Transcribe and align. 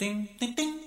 Ding, 0.00 0.30
ding, 0.40 0.54
ding. 0.54 0.79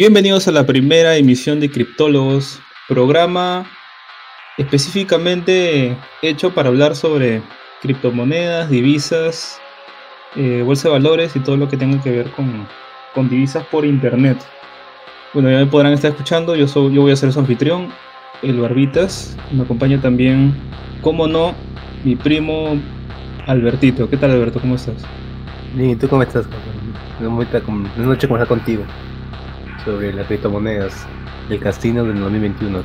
Bienvenidos 0.00 0.48
a 0.48 0.52
la 0.52 0.64
primera 0.64 1.14
emisión 1.18 1.60
de 1.60 1.70
Criptólogos, 1.70 2.58
programa 2.88 3.66
específicamente 4.56 5.94
hecho 6.22 6.54
para 6.54 6.70
hablar 6.70 6.96
sobre 6.96 7.42
criptomonedas, 7.82 8.70
divisas, 8.70 9.60
eh, 10.36 10.62
bolsa 10.64 10.88
de 10.88 10.92
valores 10.92 11.36
y 11.36 11.40
todo 11.40 11.58
lo 11.58 11.68
que 11.68 11.76
tenga 11.76 12.02
que 12.02 12.12
ver 12.12 12.30
con, 12.30 12.66
con, 13.14 13.28
divisas 13.28 13.62
por 13.66 13.84
internet. 13.84 14.38
Bueno, 15.34 15.50
ya 15.50 15.58
me 15.58 15.66
podrán 15.66 15.92
estar 15.92 16.12
escuchando, 16.12 16.56
yo, 16.56 16.66
soy, 16.66 16.94
yo 16.94 17.02
voy 17.02 17.12
a 17.12 17.16
ser 17.16 17.30
su 17.30 17.40
anfitrión, 17.40 17.90
el 18.40 18.58
Barbitas. 18.58 19.36
Me 19.52 19.64
acompaña 19.64 20.00
también, 20.00 20.54
como 21.02 21.26
no, 21.26 21.54
mi 22.04 22.16
primo 22.16 22.80
Albertito. 23.46 24.08
¿Qué 24.08 24.16
tal, 24.16 24.30
Alberto? 24.30 24.60
¿Cómo 24.60 24.76
estás? 24.76 25.04
Bien, 25.74 25.90
¿y 25.90 25.96
tú 25.96 26.08
cómo 26.08 26.22
estás? 26.22 26.46
Una 27.20 28.06
noche 28.06 28.26
conversar 28.26 28.48
contigo 28.48 28.82
sobre 29.84 30.12
las 30.12 30.26
criptomonedas, 30.26 31.06
el 31.48 31.60
casino 31.60 32.04
del 32.04 32.20
2021. 32.20 32.82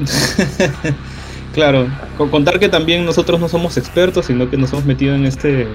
claro, 1.54 1.88
con 2.16 2.28
contar 2.28 2.58
que 2.58 2.68
también 2.68 3.04
nosotros 3.04 3.40
no 3.40 3.48
somos 3.48 3.76
expertos, 3.76 4.26
sino 4.26 4.48
que 4.48 4.56
nos 4.56 4.72
hemos 4.72 4.84
metido 4.84 5.14
en 5.14 5.26
este 5.26 5.68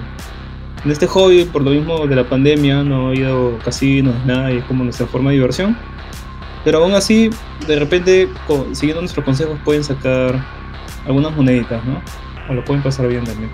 en 0.84 0.90
este 0.90 1.06
hobby 1.06 1.44
por 1.44 1.62
lo 1.62 1.70
mismo 1.70 2.06
de 2.06 2.14
la 2.14 2.24
pandemia, 2.24 2.82
no 2.82 3.10
ha 3.10 3.14
ido 3.14 3.58
casinos, 3.64 4.14
nada, 4.24 4.52
y 4.52 4.58
es 4.58 4.64
como 4.64 4.84
nuestra 4.84 5.06
forma 5.06 5.30
de 5.30 5.36
diversión. 5.36 5.76
Pero 6.64 6.82
aún 6.82 6.94
así, 6.94 7.30
de 7.66 7.78
repente, 7.78 8.28
siguiendo 8.72 9.00
nuestros 9.00 9.24
consejos, 9.24 9.58
pueden 9.64 9.84
sacar 9.84 10.44
algunas 11.06 11.34
moneditas, 11.34 11.84
¿no? 11.84 12.00
O 12.48 12.54
lo 12.54 12.64
pueden 12.64 12.82
pasar 12.82 13.08
bien 13.08 13.24
también. 13.24 13.50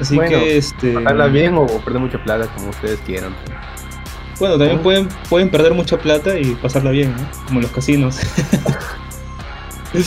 Así 0.00 0.18
que 0.18 0.56
este. 0.56 0.94
Pasarla 0.94 1.26
bien 1.28 1.54
o 1.54 1.66
perder 1.66 2.00
mucha 2.00 2.22
plata, 2.22 2.46
como 2.54 2.70
ustedes 2.70 3.00
quieran. 3.00 3.32
Bueno, 4.38 4.58
también 4.58 4.80
pueden, 4.80 5.08
pueden 5.28 5.50
perder 5.50 5.74
mucha 5.74 5.98
plata 5.98 6.38
y 6.38 6.54
pasarla 6.54 6.90
bien, 6.90 7.14
¿no? 7.16 7.28
Como 7.46 7.60
en 7.60 7.62
los 7.62 7.72
casinos. 7.72 8.18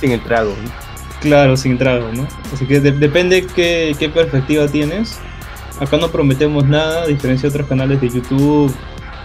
sin 0.00 0.12
el 0.12 0.22
trago. 0.22 0.54
Claro, 1.20 1.56
sin 1.56 1.76
trago, 1.78 2.10
¿no? 2.12 2.26
Así 2.52 2.66
que 2.66 2.80
depende 2.80 3.46
qué, 3.46 3.94
qué 3.98 4.08
perspectiva 4.08 4.66
tienes. 4.66 5.18
Acá 5.78 5.96
no 5.96 6.08
prometemos 6.10 6.66
nada, 6.66 7.02
a 7.02 7.06
diferencia 7.06 7.48
de 7.48 7.54
otros 7.54 7.68
canales 7.68 8.00
de 8.00 8.08
YouTube, 8.08 8.74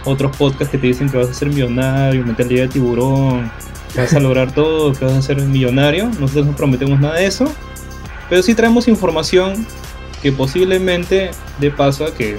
otros 0.04 0.36
podcasts 0.36 0.70
que 0.70 0.78
te 0.78 0.86
dicen 0.86 1.08
que 1.08 1.16
vas 1.16 1.28
a 1.28 1.34
ser 1.34 1.48
millonario, 1.48 2.24
mentalidad 2.24 2.62
de 2.62 2.68
tiburón, 2.68 3.50
que 3.92 4.00
vas 4.00 4.14
a 4.14 4.20
lograr 4.20 4.52
todo, 4.52 4.92
que 4.92 5.04
vas 5.04 5.14
a 5.14 5.22
ser 5.22 5.40
millonario. 5.42 6.06
Nosotros 6.20 6.46
no 6.46 6.56
prometemos 6.56 7.00
nada 7.00 7.16
de 7.16 7.26
eso, 7.26 7.52
pero 8.28 8.42
sí 8.42 8.54
traemos 8.54 8.88
información 8.88 9.66
que 10.22 10.32
posiblemente 10.32 11.30
dé 11.58 11.70
paso 11.70 12.04
a 12.04 12.14
que 12.14 12.38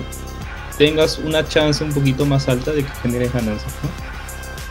tengas 0.78 1.17
una 1.17 1.47
chance 1.47 1.83
un 1.83 1.92
poquito 1.92 2.25
más 2.25 2.47
alta 2.47 2.72
de 2.72 2.83
que 2.83 2.92
generes 3.02 3.33
ganancias. 3.33 3.73
¿no? 3.83 3.89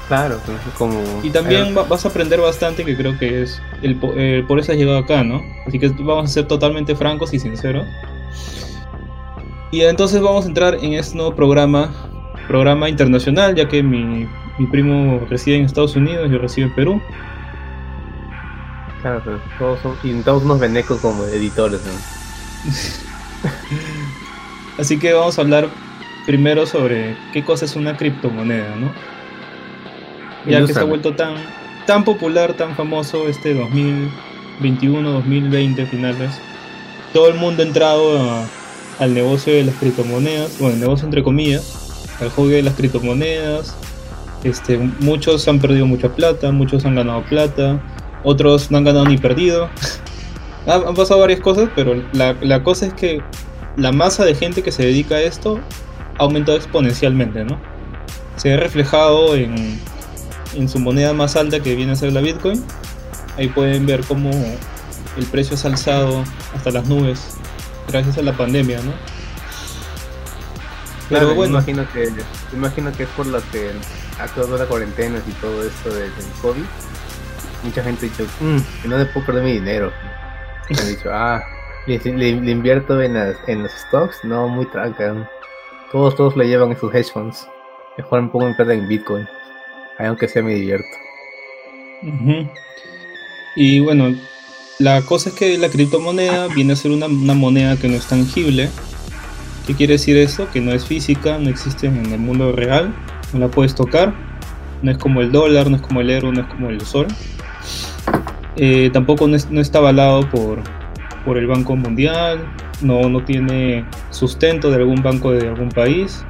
Claro, 0.08 0.40
como... 0.78 1.02
Y 1.22 1.30
también 1.30 1.74
vas 1.74 2.04
a 2.04 2.08
aprender 2.08 2.40
bastante, 2.40 2.84
que 2.84 2.96
creo 2.96 3.18
que 3.18 3.42
es 3.42 3.60
el, 3.82 3.96
por 4.46 4.58
eso 4.58 4.72
has 4.72 4.78
llegado 4.78 4.98
acá, 4.98 5.24
¿no? 5.24 5.42
Así 5.66 5.80
que 5.80 5.88
vamos 5.88 6.30
a 6.30 6.32
ser 6.32 6.46
totalmente 6.46 6.94
francos 6.94 7.34
y 7.34 7.40
sinceros. 7.40 7.86
Y 9.72 9.80
entonces 9.80 10.20
vamos 10.22 10.44
a 10.44 10.48
entrar 10.48 10.76
en 10.76 10.92
este 10.92 11.16
nuevo 11.16 11.34
programa, 11.34 11.92
programa 12.46 12.88
internacional, 12.88 13.56
ya 13.56 13.66
que 13.66 13.82
mi, 13.82 14.28
mi 14.58 14.66
primo 14.68 15.26
reside 15.28 15.56
en 15.56 15.64
Estados 15.64 15.96
Unidos, 15.96 16.30
yo 16.30 16.38
resido 16.38 16.68
en 16.68 16.74
Perú. 16.76 17.02
Claro, 19.02 19.22
pero 19.24 19.40
todos 19.58 19.80
son, 19.80 19.96
y 20.04 20.22
todos 20.22 20.44
unos 20.44 20.60
venecos 20.60 21.00
como 21.00 21.24
editores, 21.24 21.80
¿no? 21.84 21.92
Así 24.78 24.98
que 25.00 25.12
vamos 25.12 25.36
a 25.38 25.42
hablar 25.42 25.68
primero 26.26 26.66
sobre 26.66 27.16
qué 27.32 27.44
cosa 27.44 27.64
es 27.64 27.76
una 27.76 27.96
criptomoneda, 27.96 28.74
¿no? 28.76 28.92
Ya 30.50 30.64
que 30.64 30.74
se 30.74 30.80
ha 30.80 30.84
vuelto 30.84 31.14
tan, 31.14 31.34
tan 31.86 32.04
popular, 32.04 32.54
tan 32.54 32.76
famoso 32.76 33.28
este 33.28 33.54
2021, 33.54 35.10
2020 35.10 35.86
finales, 35.86 36.32
todo 37.12 37.28
el 37.28 37.34
mundo 37.34 37.62
ha 37.62 37.66
entrado 37.66 38.44
al 38.98 39.14
negocio 39.14 39.52
de 39.54 39.64
las 39.64 39.74
criptomonedas, 39.76 40.58
bueno, 40.58 40.74
el 40.74 40.80
negocio 40.80 41.06
entre 41.06 41.22
comillas, 41.22 42.08
al 42.20 42.30
juego 42.30 42.50
de 42.50 42.62
las 42.62 42.74
criptomonedas. 42.74 43.76
Este, 44.44 44.78
muchos 45.00 45.48
han 45.48 45.58
perdido 45.58 45.86
mucha 45.86 46.14
plata, 46.14 46.52
muchos 46.52 46.84
han 46.84 46.94
ganado 46.94 47.24
plata, 47.24 47.80
otros 48.22 48.70
no 48.70 48.78
han 48.78 48.84
ganado 48.84 49.06
ni 49.06 49.18
perdido. 49.18 49.68
han 50.66 50.94
pasado 50.94 51.20
varias 51.20 51.40
cosas, 51.40 51.68
pero 51.74 52.02
la, 52.12 52.36
la 52.40 52.62
cosa 52.62 52.86
es 52.86 52.94
que 52.94 53.22
la 53.76 53.92
masa 53.92 54.24
de 54.24 54.34
gente 54.34 54.62
que 54.62 54.72
se 54.72 54.84
dedica 54.84 55.16
a 55.16 55.22
esto 55.22 55.60
aumentado 56.18 56.56
exponencialmente, 56.56 57.44
¿no? 57.44 57.58
Se 58.36 58.50
ve 58.50 58.56
reflejado 58.56 59.34
en, 59.34 59.80
su 60.68 60.78
moneda 60.78 61.12
más 61.12 61.36
alta 61.36 61.60
que 61.60 61.74
viene 61.74 61.92
a 61.92 61.96
ser 61.96 62.12
la 62.12 62.20
Bitcoin. 62.20 62.64
Ahí 63.36 63.48
pueden 63.48 63.86
ver 63.86 64.02
cómo 64.04 64.30
el 64.30 65.26
precio 65.26 65.56
ha 65.62 65.68
alzado 65.68 66.24
hasta 66.54 66.70
las 66.70 66.86
nubes 66.86 67.36
gracias 67.88 68.18
a 68.18 68.22
la 68.22 68.32
pandemia, 68.32 68.80
¿no? 68.82 68.92
Pero 71.08 71.34
bueno. 71.34 71.54
Imagino 71.54 71.86
que, 71.92 72.12
imagino 72.52 72.92
que 72.92 73.04
es 73.04 73.08
por 73.10 73.26
lo 73.26 73.40
que 73.50 73.70
ha 74.18 74.26
quedado 74.28 74.58
la 74.58 74.66
cuarentena 74.66 75.20
y 75.26 75.32
todo 75.32 75.62
esto 75.64 75.94
del, 75.94 76.10
COVID. 76.42 76.62
Mucha 77.62 77.82
gente 77.82 78.06
ha 78.06 78.08
dicho, 78.08 78.26
mm, 78.40 78.82
que 78.82 78.88
no 78.88 78.98
le 78.98 79.06
puedo 79.06 79.26
perder 79.26 79.44
mi 79.44 79.52
dinero. 79.52 79.92
Y 80.68 80.78
han 80.78 80.88
dicho, 80.88 81.10
ah, 81.12 81.42
le, 81.86 82.28
invierto 82.28 83.00
en, 83.00 83.16
en 83.46 83.62
los 83.62 83.72
stocks. 83.72 84.24
No, 84.24 84.48
muy 84.48 84.66
tranca. 84.66 85.14
Todos, 85.96 86.14
todos 86.14 86.36
le 86.36 86.46
llevan 86.46 86.72
en 86.72 86.78
sus 86.78 86.94
hedge 86.94 87.10
funds. 87.10 87.48
Mejor 87.96 88.20
me 88.20 88.28
pongo 88.28 88.46
en 88.46 88.54
plata 88.54 88.74
en 88.74 88.86
Bitcoin. 88.86 89.26
Aunque 89.98 90.28
sea 90.28 90.42
me 90.42 90.52
divierto. 90.52 90.84
Y 93.56 93.80
bueno, 93.80 94.14
la 94.78 95.00
cosa 95.00 95.30
es 95.30 95.34
que 95.34 95.56
la 95.56 95.70
criptomoneda 95.70 96.48
viene 96.48 96.74
a 96.74 96.76
ser 96.76 96.90
una, 96.90 97.08
moneda 97.08 97.78
que 97.78 97.88
no 97.88 97.94
es 97.94 98.06
tangible. 98.06 98.68
¿Qué 99.66 99.72
quiere 99.72 99.94
decir 99.94 100.18
eso? 100.18 100.46
Que 100.52 100.60
no 100.60 100.72
es 100.72 100.84
física, 100.84 101.38
no 101.38 101.48
existe 101.48 101.86
en 101.86 102.12
el 102.12 102.20
mundo 102.20 102.52
real, 102.52 102.94
no 103.32 103.38
la 103.38 103.48
puedes 103.48 103.74
tocar. 103.74 104.12
No 104.82 104.90
es 104.90 104.98
como 104.98 105.22
el 105.22 105.32
dólar, 105.32 105.70
no 105.70 105.76
es 105.76 105.82
como 105.82 106.02
el 106.02 106.10
euro, 106.10 106.30
no 106.30 106.42
es 106.42 106.46
como 106.48 106.68
el 106.68 106.82
sol. 106.82 107.06
Eh, 108.56 108.90
tampoco 108.92 109.26
no, 109.28 109.38
no, 109.48 109.60
está 109.62 109.78
avalado 109.78 110.28
por, 110.28 110.58
por 111.24 111.38
el 111.38 111.46
Banco 111.46 111.74
Mundial, 111.74 112.46
no, 112.80 113.08
no 113.08 113.24
tiene 113.24 113.84
sustento 114.10 114.70
de 114.70 114.76
algún 114.76 115.02
banco 115.02 115.32
de 115.32 115.48
algún 115.48 115.70
país 115.70 116.24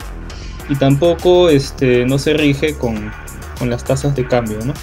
y 0.68 0.76
tampoco 0.76 1.48
este, 1.48 2.04
no 2.06 2.18
se 2.18 2.34
rige 2.34 2.74
con, 2.76 3.10
las 3.60 3.84
tasas 3.84 4.14
de 4.14 4.26
cambio. 4.26 4.58
¿no? 4.64 4.74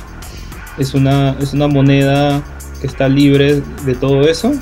Es, 0.77 0.93
una, 0.93 1.31
es 1.39 1.53
una 1.53 1.67
moneda 1.67 2.41
que 2.81 2.87
está 2.87 3.07
libre 3.07 3.61
de 3.85 3.95
todo 3.95 4.21
eso, 4.21 4.53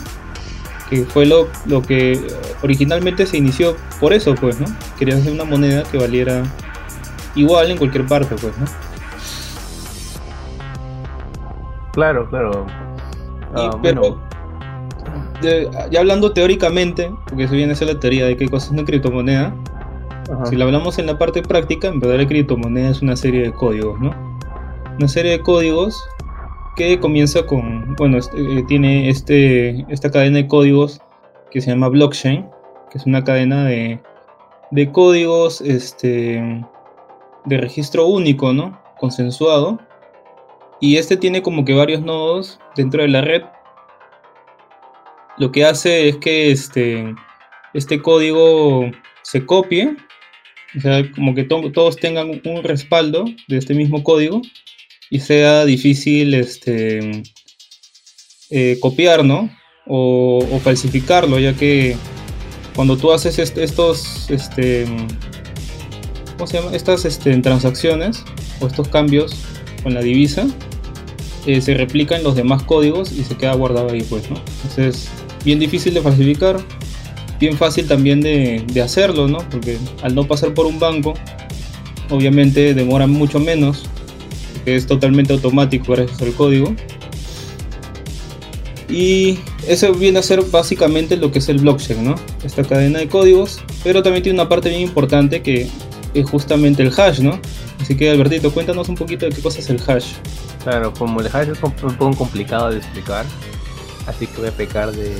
que 0.89 1.05
fue 1.05 1.25
lo, 1.25 1.47
lo 1.65 1.81
que 1.81 2.19
originalmente 2.61 3.25
se 3.25 3.37
inició 3.37 3.77
por 3.99 4.13
eso, 4.13 4.35
pues, 4.35 4.59
¿no? 4.59 4.67
Querían 4.99 5.19
hacer 5.19 5.31
una 5.31 5.45
moneda 5.45 5.83
que 5.83 5.97
valiera 5.97 6.43
igual 7.35 7.71
en 7.71 7.77
cualquier 7.77 8.05
parte, 8.05 8.35
pues, 8.35 8.53
¿no? 8.57 8.65
Claro, 11.93 12.29
claro. 12.29 12.67
Ah, 13.53 13.77
pero, 13.81 14.21
ya 15.41 15.99
hablando 15.99 16.31
teóricamente, 16.31 17.11
porque 17.27 17.43
eso 17.43 17.53
viene 17.53 17.73
a 17.73 17.75
ser 17.75 17.87
la 17.87 17.99
teoría 17.99 18.25
de 18.25 18.37
qué 18.37 18.47
cosa 18.47 18.67
es 18.67 18.71
una 18.71 18.85
criptomoneda, 18.85 19.53
si 20.45 20.55
la 20.55 20.65
hablamos 20.65 20.97
en 20.97 21.07
la 21.07 21.17
parte 21.17 21.41
práctica, 21.41 21.87
en 21.87 21.99
verdad 21.99 22.17
la 22.17 22.27
criptomoneda 22.27 22.89
es 22.89 23.01
una 23.01 23.15
serie 23.15 23.41
de 23.43 23.51
códigos, 23.51 23.99
¿no? 23.99 24.15
Una 24.97 25.07
serie 25.07 25.33
de 25.33 25.41
códigos 25.41 26.01
que 26.75 26.99
comienza 26.99 27.45
con, 27.45 27.95
bueno, 27.95 28.17
eh, 28.17 28.63
tiene 28.67 29.09
este, 29.09 29.85
esta 29.91 30.09
cadena 30.09 30.37
de 30.37 30.47
códigos 30.47 31.01
que 31.49 31.59
se 31.59 31.69
llama 31.69 31.89
blockchain, 31.89 32.45
que 32.89 32.97
es 32.97 33.05
una 33.05 33.23
cadena 33.23 33.65
de, 33.65 33.99
de 34.71 34.91
códigos 34.91 35.59
este, 35.61 36.63
de 37.45 37.57
registro 37.57 38.07
único, 38.07 38.53
¿no? 38.53 38.79
Consensuado. 38.99 39.79
Y 40.79 40.97
este 40.97 41.17
tiene 41.17 41.41
como 41.41 41.65
que 41.65 41.73
varios 41.73 42.01
nodos 42.01 42.59
dentro 42.75 43.01
de 43.01 43.09
la 43.09 43.21
red 43.21 43.43
lo 45.41 45.51
que 45.51 45.65
hace 45.65 46.07
es 46.07 46.17
que 46.17 46.51
este, 46.51 47.15
este 47.73 47.99
código 47.99 48.91
se 49.23 49.43
copie 49.43 49.97
O 50.77 50.79
sea, 50.79 51.11
como 51.13 51.33
que 51.33 51.43
todos 51.43 51.95
tengan 51.95 52.39
un 52.45 52.63
respaldo 52.63 53.25
de 53.47 53.57
este 53.57 53.73
mismo 53.73 54.03
código 54.03 54.43
y 55.09 55.19
sea 55.19 55.65
difícil 55.65 56.35
este, 56.35 57.23
eh, 58.51 58.77
copiar. 58.79 59.21
O, 59.87 60.59
falsificarlo, 60.63 61.39
ya 61.39 61.53
que 61.53 61.97
cuando 62.75 62.95
tú 62.95 63.11
haces 63.11 63.39
estos, 63.39 64.29
este, 64.29 64.85
¿cómo 66.37 66.45
se 66.45 66.59
llama? 66.59 66.75
Estas 66.75 67.03
este, 67.03 67.35
transacciones 67.37 68.23
o 68.61 68.67
estos 68.67 68.87
cambios 68.87 69.35
con 69.81 69.95
la 69.95 70.01
divisa, 70.01 70.45
eh, 71.47 71.59
se 71.61 71.73
replica 71.73 72.15
en 72.15 72.23
los 72.23 72.35
demás 72.35 72.61
códigos 72.63 73.11
y 73.11 73.23
se 73.23 73.35
queda 73.35 73.55
guardado 73.55 73.89
ahí, 73.89 74.03
pues, 74.03 74.29
¿no? 74.29 74.37
Entonces, 74.37 75.09
bien 75.43 75.59
difícil 75.59 75.93
de 75.93 76.01
falsificar, 76.01 76.59
bien 77.39 77.57
fácil 77.57 77.87
también 77.87 78.21
de, 78.21 78.63
de 78.71 78.81
hacerlo, 78.81 79.27
¿no? 79.27 79.39
Porque 79.49 79.77
al 80.03 80.15
no 80.15 80.25
pasar 80.25 80.53
por 80.53 80.65
un 80.65 80.79
banco, 80.79 81.13
obviamente 82.09 82.73
demora 82.73 83.07
mucho 83.07 83.39
menos, 83.39 83.83
que 84.65 84.75
es 84.75 84.85
totalmente 84.85 85.33
automático 85.33 85.93
gracias 85.93 86.21
al 86.21 86.33
código. 86.33 86.75
Y 88.89 89.39
eso 89.67 89.93
viene 89.93 90.19
a 90.19 90.23
ser 90.23 90.41
básicamente 90.41 91.15
lo 91.15 91.31
que 91.31 91.39
es 91.39 91.47
el 91.47 91.59
blockchain, 91.59 92.03
¿no? 92.03 92.15
Esta 92.43 92.63
cadena 92.63 92.99
de 92.99 93.07
códigos, 93.07 93.61
pero 93.83 94.03
también 94.03 94.23
tiene 94.23 94.39
una 94.39 94.49
parte 94.49 94.69
bien 94.69 94.81
importante 94.81 95.41
que 95.41 95.69
es 96.13 96.29
justamente 96.29 96.83
el 96.83 96.91
hash, 96.95 97.19
¿no? 97.19 97.39
Así 97.79 97.95
que 97.95 98.11
Albertito, 98.11 98.51
cuéntanos 98.51 98.89
un 98.89 98.95
poquito 98.95 99.25
de 99.25 99.31
qué 99.31 99.41
cosa 99.41 99.59
es 99.59 99.69
el 99.69 99.79
hash. 99.87 100.13
Claro, 100.63 100.93
como 100.93 101.21
el 101.21 101.27
hash 101.27 101.49
es 101.49 101.63
un 101.63 101.71
poco 101.71 102.11
complicado 102.17 102.69
de 102.69 102.77
explicar, 102.77 103.25
así 104.07 104.27
que 104.27 104.37
voy 104.37 104.47
a 104.47 104.51
pecar 104.51 104.91
de, 104.91 105.15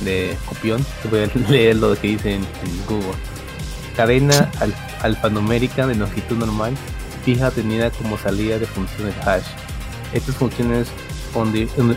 de 0.00 0.36
copión, 0.46 0.84
voy 1.10 1.20
a 1.20 1.26
leer 1.50 1.76
lo 1.76 1.94
que 1.98 2.08
dice 2.08 2.34
en, 2.34 2.46
Google. 2.88 3.14
Cadena 3.96 4.50
alfanumérica 5.00 5.86
de 5.86 5.96
longitud 5.96 6.36
normal 6.36 6.74
fija 7.24 7.50
tenida 7.50 7.90
como 7.90 8.16
salida 8.16 8.58
de 8.58 8.66
funciones 8.66 9.14
hash. 9.26 9.44
Estas 10.12 10.36
funciones 10.36 10.88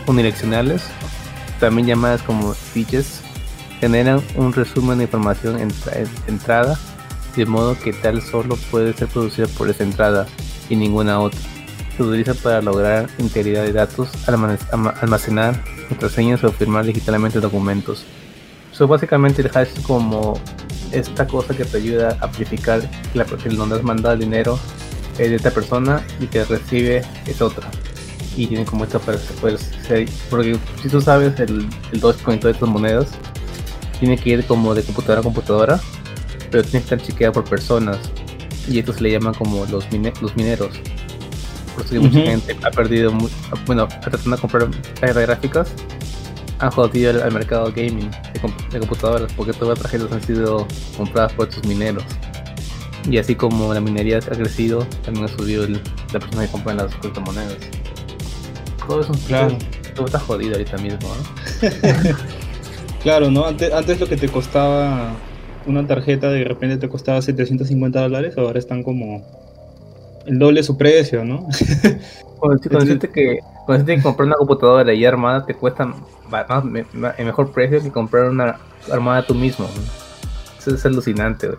unidireccionales, 0.06 0.82
también 1.60 1.86
llamadas 1.88 2.22
como 2.22 2.54
switches, 2.54 3.20
generan 3.80 4.22
un 4.36 4.52
resumen 4.52 4.98
de 4.98 5.04
información 5.04 5.58
en 5.58 5.72
entrada, 6.26 6.78
de 7.34 7.46
modo 7.46 7.78
que 7.78 7.92
tal 7.92 8.20
solo 8.20 8.56
puede 8.70 8.92
ser 8.92 9.08
producida 9.08 9.46
por 9.46 9.70
esa 9.70 9.84
entrada 9.84 10.26
y 10.68 10.76
ninguna 10.76 11.18
otra. 11.18 11.40
Se 11.96 12.02
utiliza 12.02 12.34
para 12.34 12.60
lograr 12.60 13.08
integridad 13.18 13.62
de 13.62 13.72
datos, 13.72 14.08
almacenar 15.00 15.62
contraseñas 15.88 16.42
o 16.44 16.52
firmar 16.52 16.84
digitalmente 16.84 17.40
documentos. 17.40 18.04
So, 18.72 18.86
básicamente 18.88 19.42
el 19.42 19.50
hash 19.54 19.82
como 19.82 20.40
esta 20.92 21.26
cosa 21.26 21.54
que 21.54 21.64
te 21.64 21.76
ayuda 21.78 22.16
a 22.20 22.24
amplificar 22.26 22.82
la, 23.14 23.26
el 23.44 23.56
donde 23.56 23.76
has 23.76 23.82
mandado 23.82 24.14
el 24.14 24.20
dinero 24.20 24.58
es 25.18 25.30
de 25.30 25.36
esta 25.36 25.50
persona 25.50 26.04
y 26.20 26.26
que 26.26 26.44
recibe 26.44 27.02
es 27.26 27.40
otra. 27.40 27.68
Y 28.36 28.46
tiene 28.46 28.64
como 28.64 28.84
esta 28.84 28.98
pues, 28.98 29.30
porque 30.30 30.58
si 30.82 30.88
tú 30.88 31.00
sabes 31.00 31.38
el, 31.38 31.68
el 31.92 32.00
2% 32.00 32.40
de 32.40 32.50
estas 32.50 32.68
monedas, 32.68 33.08
tiene 34.00 34.16
que 34.16 34.30
ir 34.30 34.46
como 34.46 34.74
de 34.74 34.82
computadora 34.82 35.20
a 35.20 35.22
computadora, 35.22 35.80
pero 36.50 36.62
tiene 36.62 36.84
que 36.84 36.94
estar 36.94 37.02
chequeada 37.02 37.32
por 37.32 37.44
personas. 37.44 37.98
Y 38.66 38.78
esto 38.78 38.92
se 38.92 39.02
le 39.02 39.10
llama 39.10 39.32
como 39.32 39.66
los 39.66 39.90
mineros. 39.92 40.80
Por 41.74 41.84
eso 41.84 41.94
que 41.94 42.00
mucha 42.00 42.20
gente 42.20 42.56
ha 42.62 42.70
perdido, 42.70 43.12
bueno, 43.66 43.88
tratando 43.88 44.36
de 44.36 44.40
comprar 44.40 44.70
tarjetas 45.00 45.22
gráficas, 45.22 45.72
han 46.58 46.70
jodido 46.70 47.22
al, 47.22 47.32
mercado 47.32 47.72
gaming 47.74 48.10
de, 48.70 48.78
computadoras, 48.78 49.32
porque 49.32 49.52
todas 49.52 49.78
las 49.78 49.90
tarjetas 49.90 50.12
han 50.12 50.22
sido 50.22 50.66
compradas 50.96 51.32
por 51.32 51.48
estos 51.48 51.66
mineros. 51.66 52.04
Y 53.10 53.18
así 53.18 53.34
como 53.34 53.74
la 53.74 53.80
minería 53.80 54.18
ha 54.18 54.20
crecido, 54.20 54.86
también 55.04 55.24
ha 55.24 55.28
subido 55.28 55.66
la 55.66 56.20
persona 56.20 56.46
que 56.46 56.52
compra 56.52 56.74
las 56.74 56.94
criptomonedas. 56.96 57.56
Todo 58.86 59.00
eso 59.00 59.12
claro. 59.26 59.56
todo 59.94 60.06
está 60.06 60.18
jodido 60.20 60.52
ahorita 60.52 60.76
mismo, 60.78 60.98
¿no? 61.08 61.70
claro, 63.02 63.30
¿no? 63.30 63.46
Antes, 63.46 63.72
antes 63.72 63.98
lo 63.98 64.06
que 64.06 64.16
te 64.16 64.28
costaba 64.28 65.14
una 65.66 65.86
tarjeta 65.86 66.30
de 66.30 66.44
repente 66.44 66.76
te 66.76 66.88
costaba 66.88 67.22
750 67.22 68.00
dólares, 68.00 68.34
ahora 68.36 68.58
están 68.58 68.82
como 68.82 69.24
el 70.26 70.38
doble 70.38 70.60
de 70.60 70.64
su 70.64 70.76
precio, 70.76 71.24
¿no? 71.24 71.46
Cuando, 72.38 72.60
cuando 72.68 72.98
que, 72.98 73.38
que 73.86 74.02
comprar 74.02 74.26
una 74.26 74.34
computadora 74.34 74.92
y 74.92 75.04
armada 75.04 75.46
te 75.46 75.54
cuesta 75.54 75.94
el 77.16 77.24
mejor 77.24 77.52
precio 77.52 77.80
que 77.80 77.92
comprar 77.92 78.30
una 78.30 78.58
armada 78.90 79.24
tú 79.24 79.32
mismo. 79.32 79.70
Eso 80.58 80.74
es 80.74 80.84
alucinante, 80.84 81.46
güey. 81.46 81.58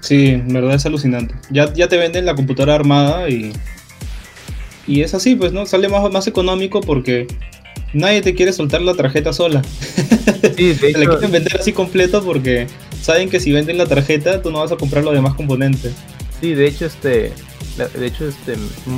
Sí, 0.00 0.26
en 0.28 0.52
verdad 0.52 0.74
es 0.74 0.84
alucinante. 0.84 1.34
Ya, 1.50 1.72
ya 1.72 1.88
te 1.88 1.96
venden 1.96 2.26
la 2.26 2.34
computadora 2.34 2.74
armada 2.74 3.30
y. 3.30 3.54
Y 4.86 5.00
es 5.00 5.14
así, 5.14 5.34
pues, 5.34 5.50
¿no? 5.54 5.64
Sale 5.64 5.88
más, 5.88 6.12
más 6.12 6.26
económico 6.26 6.82
porque 6.82 7.26
nadie 7.94 8.20
te 8.20 8.34
quiere 8.34 8.52
soltar 8.52 8.82
la 8.82 8.92
tarjeta 8.92 9.32
sola. 9.32 9.62
Sí, 10.56 10.74
de 10.74 10.92
la 10.98 11.06
quieren 11.06 11.32
vender 11.32 11.58
así 11.58 11.72
completo 11.72 12.22
porque 12.22 12.66
saben 13.00 13.30
que 13.30 13.40
si 13.40 13.50
venden 13.50 13.78
la 13.78 13.86
tarjeta 13.86 14.42
tú 14.42 14.50
no 14.50 14.58
vas 14.58 14.72
a 14.72 14.76
comprar 14.76 15.04
los 15.04 15.14
demás 15.14 15.34
componentes. 15.34 15.94
Sí, 16.40 16.54
de 16.54 16.66
hecho, 16.66 16.86
este. 16.86 17.32
De 17.76 18.06
hecho, 18.06 18.28
este. 18.28 18.56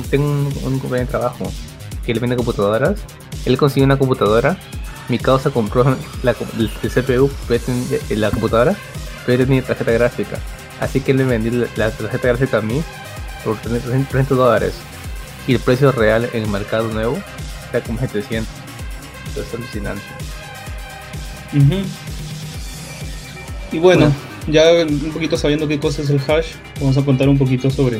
Tengo 0.09 0.25
un, 0.25 0.53
un 0.63 0.79
compañero 0.79 1.05
de 1.05 1.11
trabajo 1.11 1.51
que 2.05 2.13
le 2.13 2.19
vende 2.19 2.35
computadoras. 2.35 2.99
Él 3.45 3.57
consiguió 3.57 3.85
una 3.85 3.97
computadora. 3.97 4.57
Mi 5.09 5.19
causa 5.19 5.51
compró 5.51 5.83
la, 6.23 6.35
el, 6.57 6.69
CPU, 6.91 7.29
la 8.09 8.29
computadora, 8.31 8.75
pero 9.25 9.45
tenía 9.45 9.61
tarjeta 9.61 9.91
gráfica. 9.91 10.37
Así 10.81 10.99
que 10.99 11.13
le 11.13 11.23
vendí 11.23 11.49
la 11.75 11.91
tarjeta 11.91 12.27
gráfica 12.27 12.57
a 12.57 12.61
mí 12.61 12.83
por 13.43 13.57
300 13.57 14.37
dólares. 14.37 14.73
Y 15.47 15.53
el 15.53 15.59
precio 15.59 15.91
real 15.93 16.29
en 16.33 16.43
el 16.43 16.49
mercado 16.49 16.89
nuevo 16.89 17.17
está 17.65 17.81
como 17.81 17.99
700. 17.99 18.47
Entonces 19.27 19.53
es 19.53 19.59
alucinante. 19.59 20.03
Y 23.71 23.79
bueno, 23.79 24.11
ya 24.47 24.85
un 24.85 25.11
poquito 25.11 25.37
sabiendo 25.37 25.67
qué 25.67 25.79
cosa 25.79 26.01
es 26.01 26.09
el 26.09 26.19
hash, 26.19 26.47
vamos 26.79 26.97
a 26.97 27.03
contar 27.03 27.29
un 27.29 27.37
poquito 27.37 27.69
sobre 27.69 27.99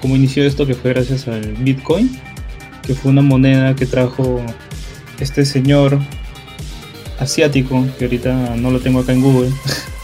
cómo 0.00 0.16
inició 0.16 0.44
esto, 0.44 0.66
que 0.66 0.74
fue 0.74 0.92
gracias 0.92 1.28
al 1.28 1.52
Bitcoin, 1.54 2.20
que 2.82 2.94
fue 2.94 3.10
una 3.10 3.22
moneda 3.22 3.74
que 3.74 3.86
trajo 3.86 4.44
este 5.20 5.44
señor 5.44 5.98
asiático, 7.18 7.86
que 7.98 8.04
ahorita 8.04 8.56
no 8.56 8.70
lo 8.70 8.80
tengo 8.80 9.00
acá 9.00 9.12
en 9.12 9.22
Google. 9.22 9.50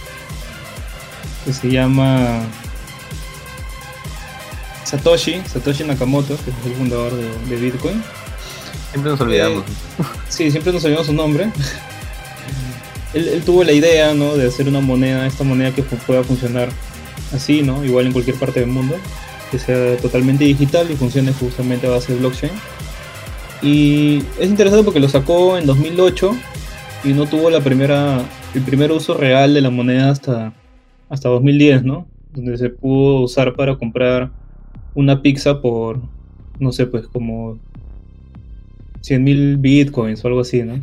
que 1.44 1.52
se 1.52 1.70
llama 1.70 2.40
Satoshi, 4.84 5.42
Satoshi 5.46 5.84
Nakamoto, 5.84 6.36
que 6.36 6.50
es 6.50 6.56
el 6.66 6.74
fundador 6.74 7.12
de, 7.14 7.56
Bitcoin. 7.56 8.02
Siempre 8.90 9.10
nos 9.10 9.20
olvidamos. 9.20 9.64
Eh, 9.64 10.02
sí, 10.28 10.50
siempre 10.50 10.72
nos 10.72 10.84
olvidamos 10.84 11.06
su 11.06 11.12
nombre. 11.12 11.50
él, 13.14 13.42
tuvo 13.44 13.64
la 13.64 13.72
idea 13.72 14.14
¿no? 14.14 14.36
de 14.36 14.46
hacer 14.46 14.68
una 14.68 14.80
moneda, 14.80 15.26
esta 15.26 15.44
moneda 15.44 15.72
que 15.72 15.82
pueda 15.82 16.22
funcionar 16.24 16.68
así, 17.32 17.62
¿no? 17.62 17.84
igual 17.84 18.06
en 18.06 18.12
cualquier 18.12 18.36
parte 18.36 18.60
del 18.60 18.68
mundo, 18.68 18.96
que 19.50 19.58
sea 19.58 19.96
totalmente 19.98 20.44
digital 20.44 20.90
y 20.90 20.96
funcione 20.96 21.32
justamente 21.32 21.86
a 21.86 21.90
base 21.90 22.12
de 22.12 22.18
blockchain. 22.18 22.52
Y 23.62 24.22
es 24.40 24.48
interesante 24.48 24.84
porque 24.84 25.00
lo 25.00 25.08
sacó 25.08 25.56
en 25.56 25.66
2008 25.66 26.36
y 27.04 27.12
no 27.12 27.26
tuvo 27.26 27.50
la 27.50 27.60
primera, 27.60 28.20
el 28.54 28.62
primer 28.62 28.90
uso 28.90 29.14
real 29.14 29.54
de 29.54 29.60
la 29.60 29.70
moneda 29.70 30.10
hasta 30.10 30.52
hasta 31.12 31.28
2010, 31.28 31.84
¿no? 31.84 32.06
Donde 32.32 32.56
se 32.56 32.70
pudo 32.70 33.20
usar 33.20 33.54
para 33.54 33.76
comprar 33.76 34.30
una 34.94 35.20
pizza 35.20 35.60
por, 35.60 36.00
no 36.58 36.72
sé, 36.72 36.86
pues 36.86 37.06
como 37.06 37.58
100 39.02 39.22
mil 39.22 39.56
bitcoins 39.58 40.24
o 40.24 40.28
algo 40.28 40.40
así, 40.40 40.62
¿no? 40.62 40.82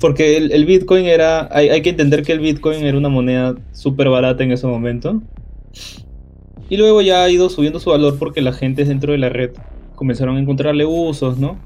Porque 0.00 0.36
el, 0.36 0.64
bitcoin 0.64 1.06
era, 1.06 1.48
hay, 1.52 1.80
que 1.82 1.90
entender 1.90 2.24
que 2.24 2.32
el 2.32 2.40
bitcoin 2.40 2.84
era 2.84 2.98
una 2.98 3.08
moneda 3.08 3.54
súper 3.72 4.08
barata 4.08 4.42
en 4.42 4.52
ese 4.52 4.66
momento. 4.66 5.22
Y 6.68 6.76
luego 6.76 7.00
ya 7.00 7.22
ha 7.22 7.30
ido 7.30 7.48
subiendo 7.48 7.78
su 7.78 7.90
valor 7.90 8.18
porque 8.18 8.40
la 8.40 8.52
gente 8.52 8.84
dentro 8.84 9.12
de 9.12 9.18
la 9.18 9.28
red 9.28 9.50
comenzaron 9.94 10.36
a 10.36 10.40
encontrarle 10.40 10.84
usos, 10.84 11.38
¿no? 11.38 11.58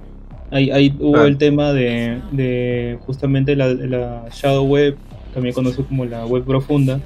Ahí, 0.50 0.94
hubo 0.99 1.25
el 1.25 1.37
tema 1.37 1.73
de, 1.73 2.99
justamente 3.00 3.54
la, 3.54 3.68
la 3.68 4.25
shadow 4.30 4.64
web 4.66 4.97
también 5.35 5.54
conocido 5.54 5.87
como 5.87 6.04
la 6.04 6.25
web 6.26 6.44
profunda, 6.44 7.00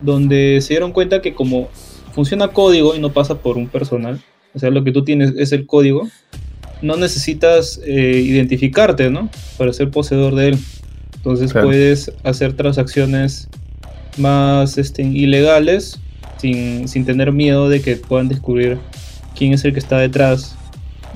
donde 0.00 0.60
se 0.60 0.74
dieron 0.74 0.92
cuenta 0.92 1.20
que 1.20 1.34
como 1.34 1.68
funciona 2.12 2.48
código 2.48 2.94
y 2.94 3.00
no 3.00 3.12
pasa 3.12 3.36
por 3.36 3.58
un 3.58 3.68
personal, 3.68 4.20
o 4.54 4.58
sea, 4.58 4.70
lo 4.70 4.84
que 4.84 4.92
tú 4.92 5.04
tienes 5.04 5.34
es 5.36 5.52
el 5.52 5.66
código, 5.66 6.08
no 6.84 6.96
necesitas 6.96 7.80
eh, 7.84 8.22
identificarte, 8.24 9.10
¿no? 9.10 9.30
Para 9.58 9.72
ser 9.72 9.90
poseedor 9.90 10.34
de 10.34 10.48
él. 10.48 10.58
Entonces 11.16 11.52
puedes 11.52 12.12
hacer 12.22 12.52
transacciones 12.52 13.48
más 14.18 14.76
este, 14.78 15.02
ilegales 15.02 15.98
sin, 16.38 17.04
tener 17.06 17.32
miedo 17.32 17.68
de 17.68 17.80
que 17.80 17.96
puedan 17.96 18.28
descubrir 18.28 18.78
quién 19.36 19.54
es 19.54 19.64
el 19.64 19.72
que 19.72 19.78
está 19.78 19.98
detrás 19.98 20.56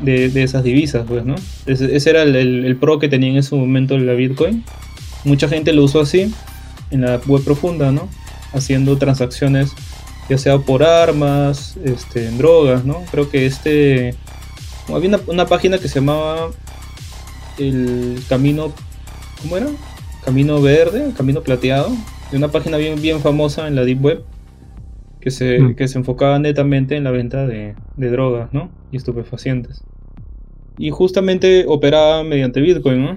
de, 0.01 0.27
esas 0.43 0.65
divisas, 0.65 1.05
pues, 1.07 1.25
¿no? 1.25 1.35
Ese, 1.67 2.09
era 2.09 2.23
el, 2.23 2.35
el, 2.35 2.77
pro 2.77 2.99
que 2.99 3.09
tenía 3.09 3.31
en 3.31 3.37
ese 3.37 3.55
momento 3.55 3.99
la 3.99 4.15
Bitcoin 4.15 4.65
mucha 5.25 5.49
gente 5.49 5.73
lo 5.73 5.85
usó 5.85 6.01
así 6.01 6.33
en 6.91 7.03
la 7.03 7.21
web 7.27 7.45
profunda, 7.45 7.93
¿no? 7.93 8.09
haciendo 8.53 8.97
transacciones 8.97 9.73
ya 10.29 10.37
sea 10.37 10.59
por 10.59 10.83
armas, 10.83 11.79
este, 11.85 12.27
en 12.27 12.37
drogas, 12.37 12.85
¿no? 12.85 13.03
Creo 13.11 13.31
que 13.31 13.47
este... 13.47 14.15
Había 14.95 15.19
una, 15.27 15.47
página 15.47 15.79
que 15.79 15.89
se 15.89 16.01
llamaba 16.01 16.51
el 17.59 18.21
Camino... 18.29 18.73
¿Cómo 19.43 19.57
era? 19.57 19.69
Camino 20.25 20.61
Verde, 20.61 21.13
Camino 21.17 21.43
Plateado. 21.43 21.91
De 22.31 22.37
una 22.37 22.49
página 22.49 22.77
bien, 22.77 23.01
bien 23.01 23.21
famosa 23.21 23.69
en 23.69 23.75
la 23.75 23.85
Deep 23.85 24.05
Web 24.05 24.25
que 25.21 25.31
se, 25.31 25.59
mm. 25.59 25.75
que 25.75 25.89
se 25.89 25.99
enfocaba 25.99 26.39
netamente 26.39 26.97
en 26.97 27.05
la 27.05 27.11
venta 27.11 27.47
de, 27.47 27.75
de 27.97 28.11
drogas, 28.11 28.53
¿no? 28.53 28.71
Y 28.93 28.97
estupefacientes. 28.97 29.83
Y 30.79 30.91
justamente 30.91 31.65
operaba 31.67 32.23
mediante 32.25 32.61
Bitcoin, 32.61 33.03
¿no? 33.03 33.17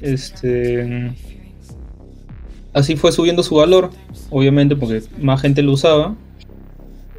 Este 0.00 1.12
así 2.72 2.96
fue 2.96 3.12
subiendo 3.12 3.42
su 3.42 3.56
valor, 3.56 3.90
obviamente 4.30 4.76
porque 4.76 5.02
más 5.20 5.40
gente 5.40 5.62
lo 5.62 5.72
usaba. 5.72 6.16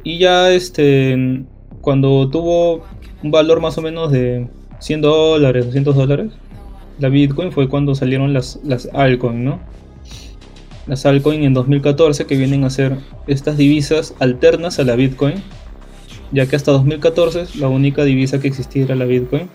Y 0.04 0.18
ya 0.18 0.50
este, 0.50 1.44
cuando 1.80 2.28
tuvo 2.28 2.84
un 3.22 3.30
valor 3.30 3.60
más 3.60 3.78
o 3.78 3.82
menos 3.82 4.10
de 4.10 4.48
100 4.80 5.00
dólares, 5.00 5.66
200 5.66 5.94
dólares, 5.94 6.32
la 6.98 7.08
Bitcoin 7.08 7.52
fue 7.52 7.68
cuando 7.68 7.94
salieron 7.94 8.32
las, 8.32 8.60
las 8.64 8.88
altcoin, 8.92 9.44
¿no? 9.44 9.60
Las 10.86 11.06
altcoin 11.06 11.42
en 11.44 11.54
2014 11.54 12.26
que 12.26 12.36
vienen 12.36 12.64
a 12.64 12.70
ser 12.70 12.96
estas 13.26 13.56
divisas 13.56 14.14
alternas 14.18 14.78
a 14.78 14.84
la 14.84 14.96
Bitcoin, 14.96 15.34
ya 16.32 16.46
que 16.46 16.56
hasta 16.56 16.72
2014 16.72 17.58
la 17.58 17.68
única 17.68 18.04
divisa 18.04 18.40
que 18.40 18.48
existía 18.48 18.84
era 18.84 18.96
la 18.96 19.04
Bitcoin. 19.04 19.48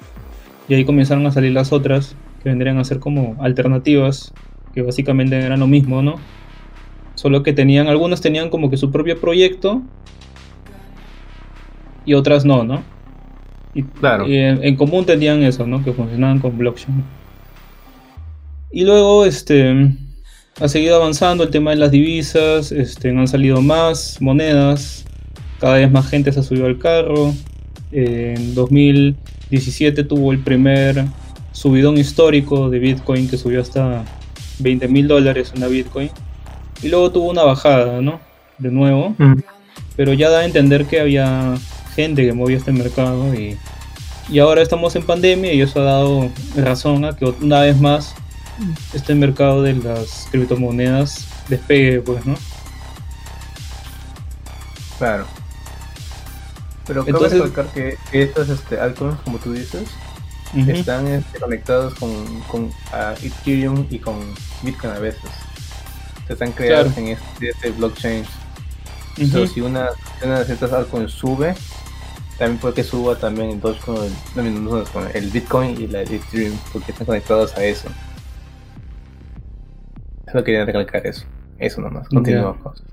Y 0.69 0.73
ahí 0.73 0.85
comenzaron 0.85 1.25
a 1.25 1.31
salir 1.31 1.51
las 1.51 1.71
otras 1.71 2.15
que 2.43 2.49
vendrían 2.49 2.77
a 2.77 2.83
ser 2.83 2.99
como 2.99 3.35
alternativas 3.41 4.33
que 4.73 4.81
básicamente 4.81 5.37
eran 5.37 5.59
lo 5.59 5.67
mismo, 5.67 6.01
¿no? 6.01 6.15
Solo 7.15 7.41
que 7.41 7.51
tenían, 7.51 7.87
algunas 7.87 8.21
tenían 8.21 8.49
como 8.49 8.69
que 8.69 8.77
su 8.77 8.91
propio 8.91 9.19
proyecto 9.19 9.81
y 12.05 12.13
otras 12.13 12.45
no, 12.45 12.63
¿no? 12.63 12.83
Y, 13.77 13.83
claro. 13.83 14.25
en, 14.27 14.75
común 14.75 15.05
tenían 15.05 15.43
eso, 15.43 15.67
¿no? 15.67 15.83
Que 15.83 15.93
funcionaban 15.93 16.39
con 16.39 16.57
blockchain. 16.57 17.03
Y 18.71 18.83
luego, 18.85 19.23
este, 19.23 19.91
ha 20.59 20.67
seguido 20.67 20.95
avanzando 20.95 21.43
el 21.43 21.51
tema 21.51 21.69
de 21.69 21.77
las 21.77 21.91
divisas, 21.91 22.71
este, 22.71 23.09
han 23.09 23.27
salido 23.27 23.61
más 23.61 24.19
monedas, 24.19 25.05
cada 25.59 25.75
vez 25.75 25.91
más 25.91 26.09
gente 26.09 26.31
se 26.31 26.39
ha 26.39 26.43
subido 26.43 26.65
al 26.65 26.79
carro. 26.79 27.35
en 27.91 28.55
2017 28.55 30.03
tuvo 30.03 30.31
el 30.31 30.39
primer 30.39 31.05
subidón 31.51 31.99
histórico 31.99 32.71
de 32.71 32.79
Bitcoin 32.79 33.29
que 33.29 33.37
subió 33.37 33.61
hasta 33.61 34.03
20 34.57 34.87
mil 34.87 35.07
dólares 35.07 35.53
una 35.55 35.67
Bitcoin. 35.67 36.09
Y 36.81 36.89
luego 36.89 37.11
tuvo 37.11 37.29
una 37.29 37.43
bajada, 37.43 38.01
¿no? 38.01 38.19
De 38.57 38.71
nuevo. 38.71 39.13
Mm. 39.19 39.41
Pero 39.95 40.13
ya 40.13 40.31
da 40.31 40.39
a 40.39 40.45
entender 40.45 40.85
que 40.85 40.99
había 40.99 41.55
gente 41.97 42.23
que 42.23 42.31
movía 42.31 42.57
este 42.57 42.71
mercado 42.71 43.33
y, 43.33 43.57
y 44.29 44.37
ahora 44.37 44.61
estamos 44.61 44.95
en 44.95 45.03
pandemia 45.03 45.51
y 45.51 45.61
eso 45.61 45.81
ha 45.81 45.85
dado 45.85 46.29
razón 46.55 47.03
a 47.05 47.15
que 47.15 47.25
una 47.25 47.61
vez 47.61 47.81
más 47.81 48.13
este 48.93 49.15
mercado 49.15 49.63
de 49.63 49.73
las 49.73 50.27
criptomonedas 50.31 51.27
despegue, 51.49 52.01
pues, 52.01 52.23
¿no? 52.23 52.35
Claro. 54.99 55.25
Pero 56.85 57.03
Entonces, 57.07 57.41
recalcar 57.41 57.73
que 57.73 57.97
estas 58.11 58.49
este, 58.49 58.79
altcoins, 58.79 59.19
como 59.21 59.39
tú 59.39 59.53
dices, 59.53 59.89
están 60.67 61.07
este, 61.07 61.39
conectados 61.39 61.95
con, 61.95 62.41
con 62.41 62.71
Ethereum 63.23 63.87
y 63.89 63.97
con 63.97 64.19
Bitcoin 64.61 64.93
a 64.93 64.99
veces. 64.99 65.31
están 66.29 66.51
creados 66.51 66.95
en 66.97 67.07
este, 67.07 67.49
este 67.49 67.71
blockchain. 67.71 68.23
Entonces, 69.17 69.53
si 69.53 69.61
una, 69.61 69.89
una 70.23 70.43
de 70.43 70.53
estas 70.53 70.71
altcoins 70.71 71.11
sube, 71.11 71.55
también 72.37 72.59
puede 72.59 72.75
que 72.75 72.83
suba 72.83 73.15
también 73.15 73.49
el 73.51 73.61
Dogecoin, 73.61 74.11
con 74.93 75.07
el 75.13 75.29
Bitcoin 75.29 75.81
y 75.81 75.87
la 75.87 76.03
Ethereum, 76.03 76.55
porque 76.71 76.91
están 76.91 77.07
conectados 77.07 77.57
a 77.57 77.65
eso. 77.65 77.89
Solo 80.31 80.43
quería 80.43 80.65
recalcar 80.65 81.07
eso. 81.07 81.25
Eso 81.57 81.81
nomás. 81.81 82.07
Continuamos. 82.09 82.83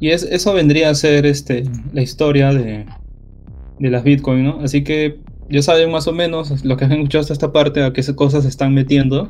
Y 0.00 0.10
es, 0.10 0.22
eso 0.22 0.54
vendría 0.54 0.90
a 0.90 0.94
ser 0.94 1.26
este, 1.26 1.64
la 1.92 2.02
historia 2.02 2.52
de, 2.52 2.86
de 3.78 3.90
las 3.90 4.04
Bitcoin, 4.04 4.44
¿no? 4.44 4.60
Así 4.60 4.84
que 4.84 5.20
ya 5.50 5.62
saben 5.62 5.90
más 5.90 6.06
o 6.06 6.12
menos 6.12 6.64
lo 6.64 6.76
que 6.76 6.84
han 6.84 6.92
escuchado 6.92 7.22
hasta 7.22 7.32
esta 7.32 7.52
parte 7.52 7.82
a 7.82 7.92
qué 7.92 8.02
cosas 8.14 8.44
se 8.44 8.48
están 8.48 8.74
metiendo. 8.74 9.28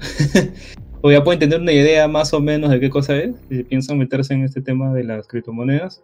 o 1.00 1.10
ya 1.10 1.24
pueden 1.24 1.40
tener 1.40 1.60
una 1.60 1.72
idea 1.72 2.06
más 2.06 2.32
o 2.32 2.40
menos 2.40 2.70
de 2.70 2.80
qué 2.80 2.90
cosa 2.90 3.16
es 3.16 3.34
si 3.48 3.62
piensan 3.64 3.98
meterse 3.98 4.34
en 4.34 4.44
este 4.44 4.60
tema 4.60 4.92
de 4.92 5.04
las 5.04 5.26
criptomonedas. 5.26 6.02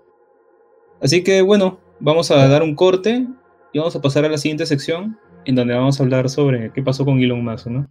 Así 1.01 1.23
que 1.23 1.43
bueno, 1.43 1.79
vamos 2.01 2.31
a 2.31 2.49
dar 2.49 2.63
un 2.63 2.75
corte 2.75 3.27
y 3.73 3.79
vamos 3.79 3.97
a 3.97 4.01
pasar 4.01 4.25
a 4.25 4.29
la 4.29 4.39
siguiente 4.39 4.67
sección 4.67 5.19
en 5.45 5.55
donde 5.55 5.75
vamos 5.75 5.99
a 5.99 6.03
hablar 6.03 6.29
sobre 6.31 6.73
qué 6.73 6.83
pasó 6.83 7.05
con 7.05 7.21
Elon 7.21 7.45
Musk, 7.45 7.67
¿no? 7.67 7.89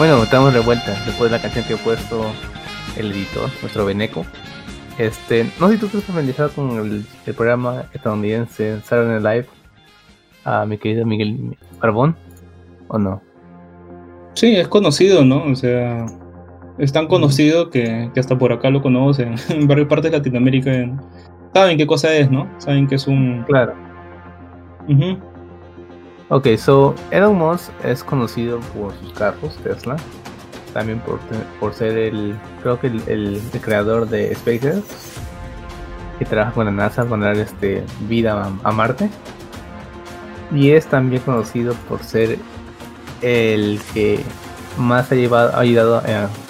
Bueno, 0.00 0.22
estamos 0.22 0.54
de 0.54 0.60
vuelta 0.60 0.92
después 1.04 1.30
de 1.30 1.36
la 1.36 1.42
canción 1.42 1.62
que 1.66 1.74
he 1.74 1.76
puesto 1.76 2.24
el 2.96 3.12
editor, 3.12 3.50
nuestro 3.60 3.84
Beneco. 3.84 4.24
Este, 4.96 5.44
no 5.60 5.68
sé 5.68 5.74
si 5.74 5.80
tú 5.80 5.86
estás 5.88 6.04
familiarizado 6.04 6.48
con 6.52 6.70
el, 6.78 7.34
programa 7.34 7.84
estadounidense 7.92 8.80
Saturday 8.80 9.20
Night 9.20 9.22
Live, 9.22 9.46
a 10.46 10.64
mi 10.64 10.78
querido 10.78 11.04
Miguel 11.04 11.54
Carbón, 11.80 12.16
¿o 12.88 12.98
no? 12.98 13.20
Sí, 14.32 14.56
es 14.56 14.68
conocido, 14.68 15.22
¿no? 15.22 15.44
O 15.44 15.54
sea, 15.54 16.06
es 16.78 16.94
tan 16.94 17.06
conocido 17.06 17.68
que, 17.68 18.10
hasta 18.16 18.38
por 18.38 18.54
acá 18.54 18.70
lo 18.70 18.80
conocen. 18.80 19.34
En 19.50 19.68
varias 19.68 19.86
partes 19.86 20.10
de 20.10 20.16
Latinoamérica 20.16 20.70
saben 21.52 21.76
qué 21.76 21.86
cosa 21.86 22.10
es, 22.14 22.30
¿no? 22.30 22.50
Saben 22.56 22.86
que 22.86 22.94
es 22.94 23.06
un... 23.06 23.44
Claro. 23.46 23.74
Ok, 26.32 26.46
so 26.56 26.94
Elon 27.10 27.36
Musk 27.36 27.72
es 27.82 28.04
conocido 28.04 28.60
por 28.72 28.96
sus 29.00 29.12
carros, 29.14 29.56
Tesla. 29.64 29.96
También 30.72 31.00
por, 31.00 31.18
por 31.58 31.74
ser 31.74 31.98
el, 31.98 32.38
creo 32.62 32.78
que 32.78 32.86
el, 32.86 33.42
creador 33.60 34.08
de 34.08 34.32
SpaceX. 34.36 34.84
Que 36.20 36.24
trabaja 36.24 36.52
con 36.52 36.66
la 36.66 36.70
NASA 36.70 37.04
para 37.04 37.26
dar 37.26 37.36
este, 37.36 37.82
vida 38.08 38.48
a, 38.62 38.70
Marte. 38.70 39.10
Y 40.54 40.70
es 40.70 40.86
también 40.86 41.20
conocido 41.22 41.74
por 41.88 42.04
ser 42.04 42.38
el 43.22 43.80
que 43.92 44.20
más 44.78 45.10
ha, 45.10 45.16
llevado, 45.16 45.56
ha 45.56 45.60
ayudado 45.60 46.00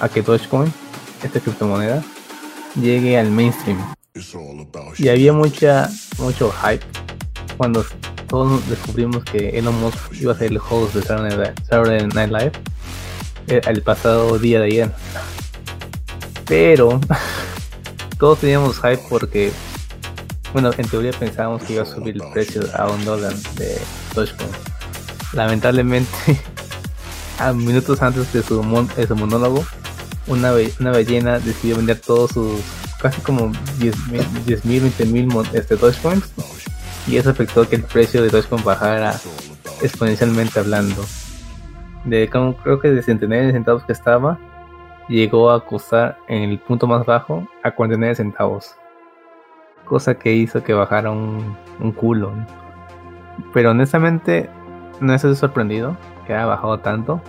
a, 0.01 0.09
que 0.11 0.21
Dogecoin, 0.21 0.71
esta 1.23 1.41
criptomoneda, 1.41 2.03
llegue 2.79 3.19
al 3.19 3.31
mainstream. 3.31 3.79
Y 4.99 5.09
había 5.09 5.33
mucha, 5.33 5.89
mucho 6.19 6.53
hype 6.53 6.85
cuando 7.57 7.83
todos 8.31 8.67
descubrimos 8.69 9.25
que 9.25 9.59
Elon 9.59 9.79
Musk 9.81 9.99
iba 10.21 10.33
a 10.33 10.37
ser 10.37 10.53
el 10.53 10.59
host 10.59 10.95
de 10.95 11.03
Saturday 11.03 12.07
Night 12.07 12.31
Live 12.31 12.53
eh, 13.49 13.61
el 13.67 13.83
pasado 13.83 14.39
día 14.39 14.61
de 14.61 14.67
ayer. 14.67 14.91
Pero 16.47 17.01
todos 18.19 18.39
teníamos 18.39 18.77
hype 18.77 19.03
porque, 19.11 19.51
bueno, 20.53 20.71
en 20.79 20.87
teoría 20.87 21.11
pensábamos 21.11 21.65
que 21.65 21.73
iba 21.75 21.83
a 21.83 21.87
subir 21.87 22.15
el 22.15 22.33
precio 22.33 22.63
a 22.75 22.89
un 22.89 23.05
dólar 23.05 23.35
de 23.57 23.79
Dogecoin. 24.15 24.51
Lamentablemente 25.33 26.41
a 27.41 27.53
minutos 27.53 28.01
antes 28.01 28.33
de 28.33 28.43
su, 28.45 28.63
su 28.63 29.17
monólogo, 29.17 29.67
una, 30.29 30.53
ballena 30.53 31.41
decidió 31.41 31.77
vender 31.77 31.99
todos 31.99 32.31
sus 32.31 32.61
casi 33.01 33.21
como 33.23 33.51
10 33.79 33.97
mil, 34.65 34.81
20 34.83 35.07
mil 35.07 35.29
este, 35.53 35.75
Dogecoins 35.75 36.31
y 37.07 37.17
eso 37.17 37.31
afectó 37.31 37.69
que 37.69 37.77
el 37.77 37.83
precio 37.83 38.23
de 38.23 38.29
Dogecoin 38.29 38.65
bajara 38.65 39.15
exponencialmente 39.83 40.61
hablando. 40.61 41.03
De 42.05 42.29
creo 42.29 42.81
que 42.81 42.91
de 42.91 43.03
centenares 43.03 43.49
de 43.49 43.53
centavos 43.53 43.85
que 43.85 43.93
estaba, 43.93 44.39
llegó 45.09 45.51
a 45.51 45.65
costar 45.67 46.19
en 46.29 46.51
el 46.51 46.59
punto 46.59 46.87
más 46.87 47.05
bajo 47.05 47.47
a 47.63 47.73
49 47.73 48.15
centavos. 48.15 48.77
Cosa 49.85 50.15
que 50.15 50.33
hizo 50.33 50.63
que 50.63 50.73
bajara 50.73 51.11
un, 51.11 51.57
culo. 51.97 52.33
Pero 53.53 53.73
honestamente 53.73 54.49
no 55.01 55.13
estoy 55.13 55.35
sorprendido 55.35 55.97
que 56.27 56.35
haya 56.35 56.47
bajado 56.47 56.79
tanto. 56.79 57.21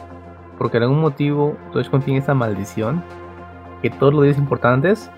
Porque 0.57 0.77
por 0.77 0.83
algún 0.83 1.01
motivo 1.01 1.57
Dogecoin 1.73 2.03
tiene 2.03 2.19
esa 2.19 2.35
maldición. 2.35 3.03
Que 3.81 3.89
todos 3.89 4.13
los 4.13 4.23
días 4.25 4.37
importantes, 4.37 5.09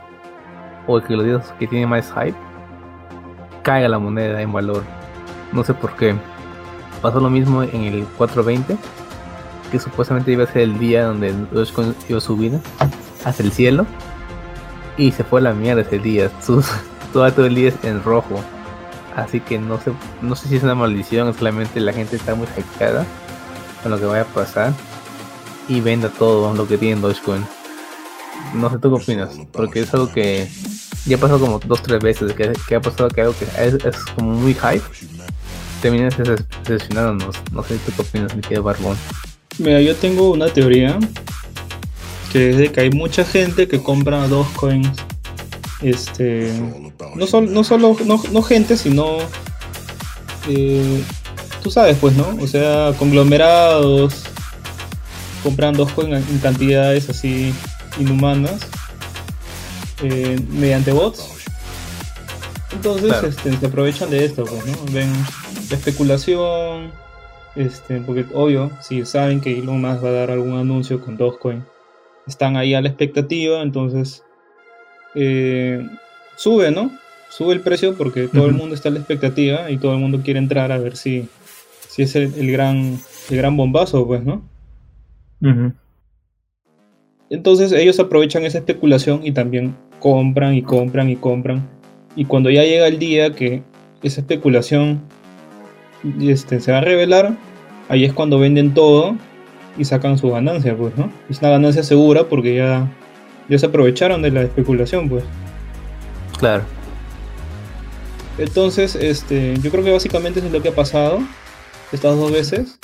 o 0.88 1.01
que 1.01 1.17
los 1.17 1.25
días 1.25 1.53
que 1.60 1.67
tienen 1.67 1.89
más 1.89 2.13
hype, 2.13 2.38
caiga 3.63 3.89
la 3.89 3.98
moneda 3.98 4.41
en 4.41 4.53
valor. 4.53 4.84
No 5.51 5.63
sé 5.63 5.74
por 5.74 5.96
qué. 5.96 6.15
Pasó 7.01 7.20
lo 7.20 7.29
mismo 7.29 7.63
en 7.63 7.84
el 7.84 8.05
420, 8.17 8.77
que 9.72 9.79
supuestamente 9.79 10.32
iba 10.32 10.43
a 10.43 10.48
ser 10.48 10.63
el 10.63 10.77
día 10.77 11.05
donde 11.05 11.34
Dogecoin 11.51 11.96
iba 12.08 12.17
a 12.17 12.22
subir 12.22 12.60
hacia 13.25 13.43
el 13.43 13.51
cielo. 13.51 13.86
Y 14.96 15.12
se 15.12 15.24
fue 15.24 15.39
a 15.39 15.43
la 15.43 15.53
mierda 15.53 15.82
ese 15.82 15.98
día. 15.98 16.29
todo, 17.13 17.46
el 17.46 17.55
día 17.55 17.70
es 17.70 17.84
en 17.84 18.03
rojo. 18.03 18.39
Así 19.15 19.39
que 19.39 19.60
no 19.60 19.79
sé, 19.79 19.91
no 20.22 20.36
sé 20.36 20.48
si 20.48 20.55
es 20.55 20.63
una 20.63 20.75
maldición, 20.75 21.34
solamente 21.34 21.79
la 21.79 21.93
gente 21.93 22.15
está 22.15 22.34
muy 22.34 22.48
hypeada 22.58 23.05
con 23.84 23.91
lo 23.91 24.00
que 24.00 24.05
vaya 24.05 24.24
a 24.24 24.25
pasar. 24.25 24.74
Y 25.67 25.82
venda 25.82 26.10
todo 26.10 26.53
lo 26.53 26.67
que 26.67 26.77
tiene 26.77 27.00
Dogecoin. 27.00 27.46
No 28.53 28.70
sé 28.70 28.77
tú 28.79 28.96
qué 28.96 29.03
opinas, 29.03 29.39
porque 29.51 29.82
es 29.82 29.93
algo 29.93 30.12
que 30.12 30.50
ya 31.05 31.17
pasó 31.17 31.39
como 31.39 31.60
dos 31.60 31.81
tres 31.83 32.00
veces 32.00 32.33
que, 32.33 32.75
ha 32.75 32.81
pasado 32.81 33.10
que 33.10 33.22
algo 33.22 33.36
que 33.38 33.45
es, 33.45 33.95
como 34.15 34.36
muy 34.36 34.53
hype 34.53 34.83
terminas 35.81 36.15
decepcionándonos. 36.17 37.36
No 37.51 37.63
sé 37.63 37.77
tú 37.86 37.91
qué 37.95 38.01
opinas, 38.01 38.36
mi 38.36 38.41
querido 38.41 38.63
Barbón. 38.63 38.95
Mira, 39.57 39.81
yo 39.81 39.95
tengo 39.95 40.31
una 40.31 40.48
teoría 40.48 40.98
que 42.31 42.51
es 42.51 42.57
de 42.57 42.72
que 42.72 42.81
hay 42.81 42.89
mucha 42.89 43.25
gente 43.25 43.67
que 43.67 43.81
compra 43.81 44.27
dos 44.27 44.48
coins. 44.50 44.98
Este. 45.81 46.53
No, 47.15 47.27
solo, 47.27 47.51
no 47.51 47.63
solo, 47.63 47.98
no, 48.05 48.41
gente, 48.41 48.77
sino. 48.77 49.17
Eh, 50.48 51.03
tú 51.62 51.69
sabes, 51.69 51.98
pues, 52.00 52.15
¿no? 52.15 52.38
O 52.41 52.48
sea, 52.48 52.93
conglomerados 52.98 54.24
compran 55.43 55.75
dos 55.75 55.91
en 55.98 56.39
cantidades 56.39 57.10
así 57.10 57.53
inhumanas 58.00 58.62
eh, 60.03 60.38
mediante 60.50 60.91
bots. 60.91 61.45
Entonces 62.74 63.24
este, 63.24 63.55
se 63.55 63.65
aprovechan 63.65 64.10
de 64.10 64.25
esto, 64.25 64.43
pues, 64.45 64.65
¿no? 64.65 64.74
Ven 64.91 65.12
la 65.69 65.77
especulación, 65.77 66.91
este, 67.55 68.01
porque 68.01 68.25
obvio, 68.33 68.72
si 68.81 69.05
saben 69.05 69.39
que 69.39 69.57
Elon 69.57 69.81
Musk 69.81 70.03
va 70.03 70.10
a 70.10 70.12
dar 70.12 70.31
algún 70.31 70.57
anuncio 70.57 71.00
con 71.00 71.17
Dogecoin, 71.17 71.63
están 72.27 72.57
ahí 72.57 72.74
a 72.74 72.81
la 72.81 72.89
expectativa, 72.89 73.62
entonces 73.62 74.24
eh, 75.15 75.88
sube, 76.36 76.72
¿no? 76.72 76.91
Sube 77.29 77.53
el 77.53 77.62
precio 77.62 77.95
porque 77.95 78.27
todo 78.27 78.45
el 78.45 78.53
mundo 78.53 78.75
está 78.75 78.89
a 78.89 78.91
la 78.91 79.00
expectativa 79.00 79.69
y 79.72 79.77
todo 79.77 79.93
el 79.93 80.00
mundo 80.00 80.22
quiere 80.24 80.39
entrar 80.39 80.72
a 80.72 80.77
ver 80.77 80.98
si, 80.98 81.27
si 81.88 82.03
es 82.03 82.15
el, 82.15 82.51
gran, 82.51 83.00
el 83.29 83.38
gran 83.38 83.57
bombazo, 83.57 84.05
pues, 84.05 84.24
¿no? 84.24 84.43
Entonces 87.29 87.72
ellos 87.72 88.00
aprovechan 88.00 88.45
esa 88.45 88.60
especulación 88.60 89.25
y 89.25 89.31
también 89.31 89.75
compran 90.03 90.53
y 90.53 90.62
compran 90.62 91.10
y 91.10 91.15
compran. 91.15 91.66
Y 92.18 92.25
cuando 92.25 92.50
ya 92.50 92.63
llega 92.63 92.87
el 92.87 93.00
día 93.00 93.33
que 93.33 93.63
esa 94.01 94.20
especulación 94.20 95.01
este, 96.22 96.59
se 96.59 96.74
va 96.74 96.79
a 96.79 96.81
revelar, 96.81 97.37
ahí 97.87 98.03
es 98.03 98.11
cuando 98.11 98.37
venden 98.37 98.74
todo 98.74 99.16
y 99.77 99.85
sacan 99.85 100.18
su 100.18 100.29
ganancia, 100.29 100.75
pues, 100.75 100.98
¿no? 100.98 101.09
Es 101.29 101.39
una 101.39 101.51
ganancia 101.51 101.83
segura 101.83 102.25
porque 102.25 102.53
ya, 102.53 102.92
ya 103.48 103.57
se 103.57 103.68
aprovecharon 103.68 104.22
de 104.22 104.31
la 104.31 104.42
especulación, 104.42 105.07
pues. 105.07 105.24
Claro. 106.37 106.63
Entonces, 108.37 108.96
este, 108.96 109.57
yo 109.61 109.72
creo 109.72 109.85
que 109.85 109.92
básicamente 109.94 110.39
eso 110.39 110.48
es 110.48 110.53
lo 110.53 110.61
que 110.61 110.68
ha 110.68 110.75
pasado 110.75 111.20
estas 111.94 112.18
dos 112.18 112.29
veces. 112.29 112.77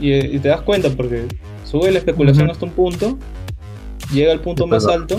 Y, 0.00 0.38
te 0.38 0.48
das 0.48 0.62
cuenta 0.62 0.88
porque 0.88 1.26
sube 1.66 1.90
la 1.90 1.98
especulación 1.98 2.50
hasta 2.50 2.64
un 2.64 2.72
punto 2.72 3.18
llega 4.12 4.32
al 4.32 4.40
punto 4.40 4.66
más 4.66 4.86
alto, 4.86 5.18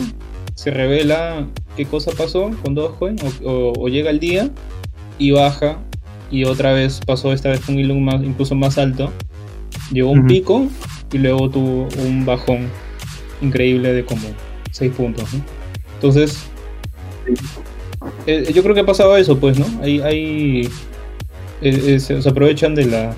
se 0.64 0.72
revela 0.72 1.46
qué 1.76 1.86
cosa 1.86 2.12
pasó 2.18 2.50
con 2.64 2.74
Dogecoin 2.74 3.18
o, 3.44 3.74
o, 3.78 3.90
llega 3.90 4.10
el 4.10 4.22
día 4.22 4.50
y 5.18 5.32
baja 5.32 5.78
y 6.32 6.46
otra 6.46 6.72
vez 6.72 7.02
pasó 7.06 7.34
esta 7.34 7.50
vez 7.50 7.60
con 7.60 7.78
Elon 7.78 8.02
más, 8.02 8.24
incluso 8.24 8.56
más 8.56 8.78
alto. 8.78 9.12
Llegó 9.92 10.12
un 10.12 10.26
pico 10.26 10.68
y 11.12 11.18
luego 11.18 11.50
tuvo 11.50 11.90
un 12.02 12.26
bajón 12.26 12.70
increíble 13.42 13.92
de 13.92 14.06
como 14.06 14.22
6 14.72 14.94
puntos. 14.94 15.32
Entonces, 15.96 16.46
eh, 18.26 18.50
yo 18.56 18.64
creo 18.64 18.74
que 18.74 18.82
ha 18.82 18.86
pasado 18.86 19.18
eso, 19.18 19.38
pues, 19.38 19.60
¿no? 19.60 19.66
Hay, 19.82 20.00
hay 20.00 20.70
eh, 21.62 21.96
eh, 21.96 22.00
se, 22.00 22.18
aprovechan 22.28 22.74
de 22.74 22.86
la, 22.86 23.14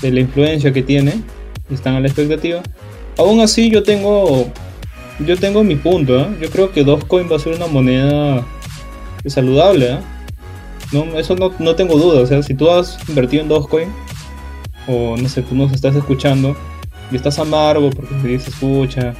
de 0.00 0.12
la 0.12 0.20
influencia 0.20 0.72
que 0.72 0.84
tiene, 0.84 1.14
están 1.72 1.96
a 1.96 2.00
la 2.00 2.06
expectativa. 2.06 2.62
Aún 3.18 3.40
así, 3.40 3.68
yo 3.68 3.82
tengo 3.82 4.52
yo 5.20 5.36
tengo 5.36 5.62
mi 5.64 5.76
punto, 5.76 6.18
¿eh? 6.18 6.28
Yo 6.40 6.50
creo 6.50 6.72
que 6.72 6.84
Dogecoin 6.84 7.30
va 7.30 7.36
a 7.36 7.38
ser 7.38 7.54
una 7.54 7.66
moneda 7.66 8.44
saludable, 9.26 9.92
¿eh? 9.92 9.98
No, 10.92 11.04
eso 11.18 11.36
no, 11.36 11.74
tengo 11.74 11.96
duda. 11.96 12.20
O 12.20 12.26
sea, 12.26 12.42
si 12.42 12.54
tú 12.54 12.70
has 12.70 12.98
invertido 13.08 13.42
en 13.42 13.48
Dogecoin, 13.48 13.88
o 14.86 15.16
no 15.16 15.28
sé, 15.28 15.42
tú 15.42 15.54
nos 15.54 15.72
estás 15.72 15.94
escuchando 15.94 16.56
y 17.10 17.16
estás 17.16 17.38
amargo 17.38 17.90
porque 17.90 18.14
te 18.16 18.28
dices, 18.28 18.48
escucha, 18.48 19.14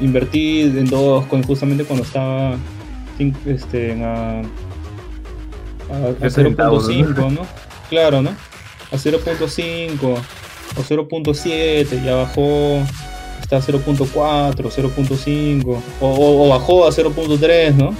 invertí 0.00 0.62
en 0.62 0.86
Dogecoin 0.86 1.42
justamente 1.44 1.84
cuando 1.84 2.04
estaba 2.04 2.56
este, 3.46 3.92
a, 4.04 4.40
a, 5.90 6.10
0.5, 6.20 7.32
¿no? 7.32 7.46
Claro, 7.88 8.20
¿no? 8.20 8.30
A 8.90 8.96
0.5 8.96 10.00
o 10.02 10.82
0.7, 10.82 12.04
ya 12.04 12.16
bajó 12.16 12.82
está 13.46 13.58
a 13.58 13.60
0.4, 13.60 14.08
0.5 14.10 15.80
o, 16.00 16.48
bajó 16.48 16.84
a 16.84 16.90
0.3, 16.90 17.74
¿no? 17.74 17.94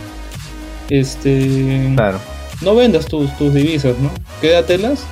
Este. 0.91 1.93
Claro. 1.95 2.19
No 2.63 2.75
vendas 2.75 3.07
tus, 3.07 3.37
tus 3.37 3.55
divisas, 3.55 3.97
¿no? 3.99 4.11
Quédatelas 4.41 5.07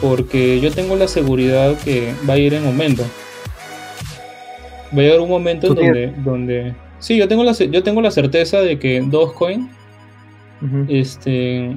porque 0.00 0.60
yo 0.60 0.72
tengo 0.72 0.96
la 0.96 1.06
seguridad 1.06 1.76
que 1.78 2.14
va 2.28 2.34
a 2.34 2.38
ir 2.38 2.54
en 2.54 2.66
aumento. 2.66 3.04
Va 4.92 5.02
a 5.02 5.04
llegar 5.04 5.20
un 5.20 5.28
momento 5.28 5.68
en 5.68 5.74
donde, 5.74 6.14
donde. 6.24 6.74
Sí, 6.98 7.16
yo 7.16 7.28
tengo 7.28 7.44
la, 7.44 7.52
yo 7.52 7.82
tengo 7.82 8.00
la 8.00 8.10
certeza 8.10 8.60
de 8.60 8.78
que 8.78 9.00
Dogecoin, 9.00 9.70
este, 10.88 11.76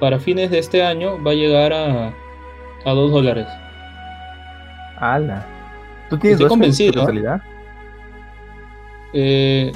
para 0.00 0.18
fines 0.18 0.50
de 0.50 0.58
este 0.58 0.82
año, 0.82 1.22
va 1.22 1.32
a 1.32 1.34
llegar 1.34 1.72
a, 1.72 2.14
a 2.84 2.90
2 2.92 3.12
dólares. 3.12 3.46
¡Hala! 4.96 5.53
¿Tú 6.10 6.18
tienes 6.18 6.40
Estoy 6.40 6.48
convencido. 6.48 7.06
Eh, 9.12 9.72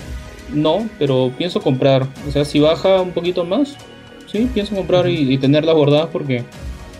no, 0.53 0.89
pero 0.99 1.31
pienso 1.37 1.61
comprar. 1.61 2.07
O 2.27 2.31
sea, 2.31 2.45
si 2.45 2.61
baja 2.61 3.01
un 3.01 3.13
poquito 3.13 3.45
más, 3.45 3.77
sí, 4.27 4.49
pienso 4.53 4.75
comprar 4.75 5.09
y, 5.09 5.33
y, 5.33 5.39
tenerlas 5.39 5.75
guardadas 5.75 6.09
porque 6.13 6.45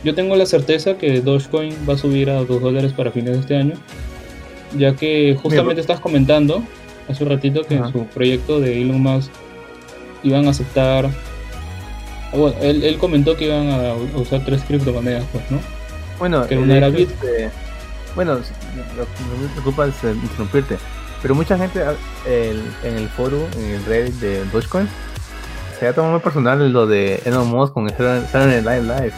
yo 0.05 0.15
tengo 0.15 0.37
la 0.37 0.47
certeza 0.47 0.97
que 0.97 1.21
Dogecoin 1.21 1.75
va 1.89 1.95
a 1.95 1.99
subir 1.99 2.31
a 2.31 2.45
2 2.45 2.61
dólares 2.61 2.93
para 2.93 3.11
fines 3.11 3.33
de 3.33 3.41
este 3.41 3.57
año. 3.57 3.75
Ya 4.77 4.95
que 4.95 5.37
justamente 5.41 5.81
estás 5.81 5.99
comentando 5.99 6.63
hace 7.09 7.25
un 7.25 7.31
ratito 7.31 7.63
que 7.63 7.75
en 7.75 7.91
su 7.91 8.05
proyecto 8.07 8.61
de 8.61 8.83
Elon 8.83 9.01
Musk 9.01 9.31
iban 10.23 10.47
a 10.47 10.51
aceptar. 10.51 11.09
Bueno, 12.33 12.55
él, 12.61 12.99
comentó 12.99 13.37
que 13.37 13.47
iban 13.47 13.71
a 13.71 13.95
usar 14.19 14.45
tres 14.45 14.63
criptomonedas, 14.63 15.25
pues, 15.33 15.51
¿no? 15.51 15.59
Bueno, 16.19 16.47
que 16.47 16.59
una 16.59 16.77
era 16.77 16.91
Bitcoin. 16.91 17.31
Este, 17.31 17.51
bueno, 18.19 18.35
no 18.35 18.41
me 19.41 19.49
preocupa 19.53 19.87
interrumpirte, 19.87 20.77
pero 21.23 21.37
mucha 21.37 21.57
gente 21.57 21.85
ah, 21.85 21.95
en 22.27 22.95
el 22.97 23.09
foro, 23.11 23.47
en 23.57 23.65
el 23.65 23.85
Reddit 23.85 24.15
de 24.15 24.45
Dogecoin, 24.47 24.89
se 25.79 25.87
ha 25.87 25.93
tomado 25.93 26.15
muy 26.15 26.21
personal 26.21 26.73
lo 26.73 26.89
de 26.89 27.23
Elon 27.25 27.47
Musk 27.47 27.75
con 27.75 27.89
Saturday 27.89 28.61
Night 28.61 28.83
Live. 28.83 29.13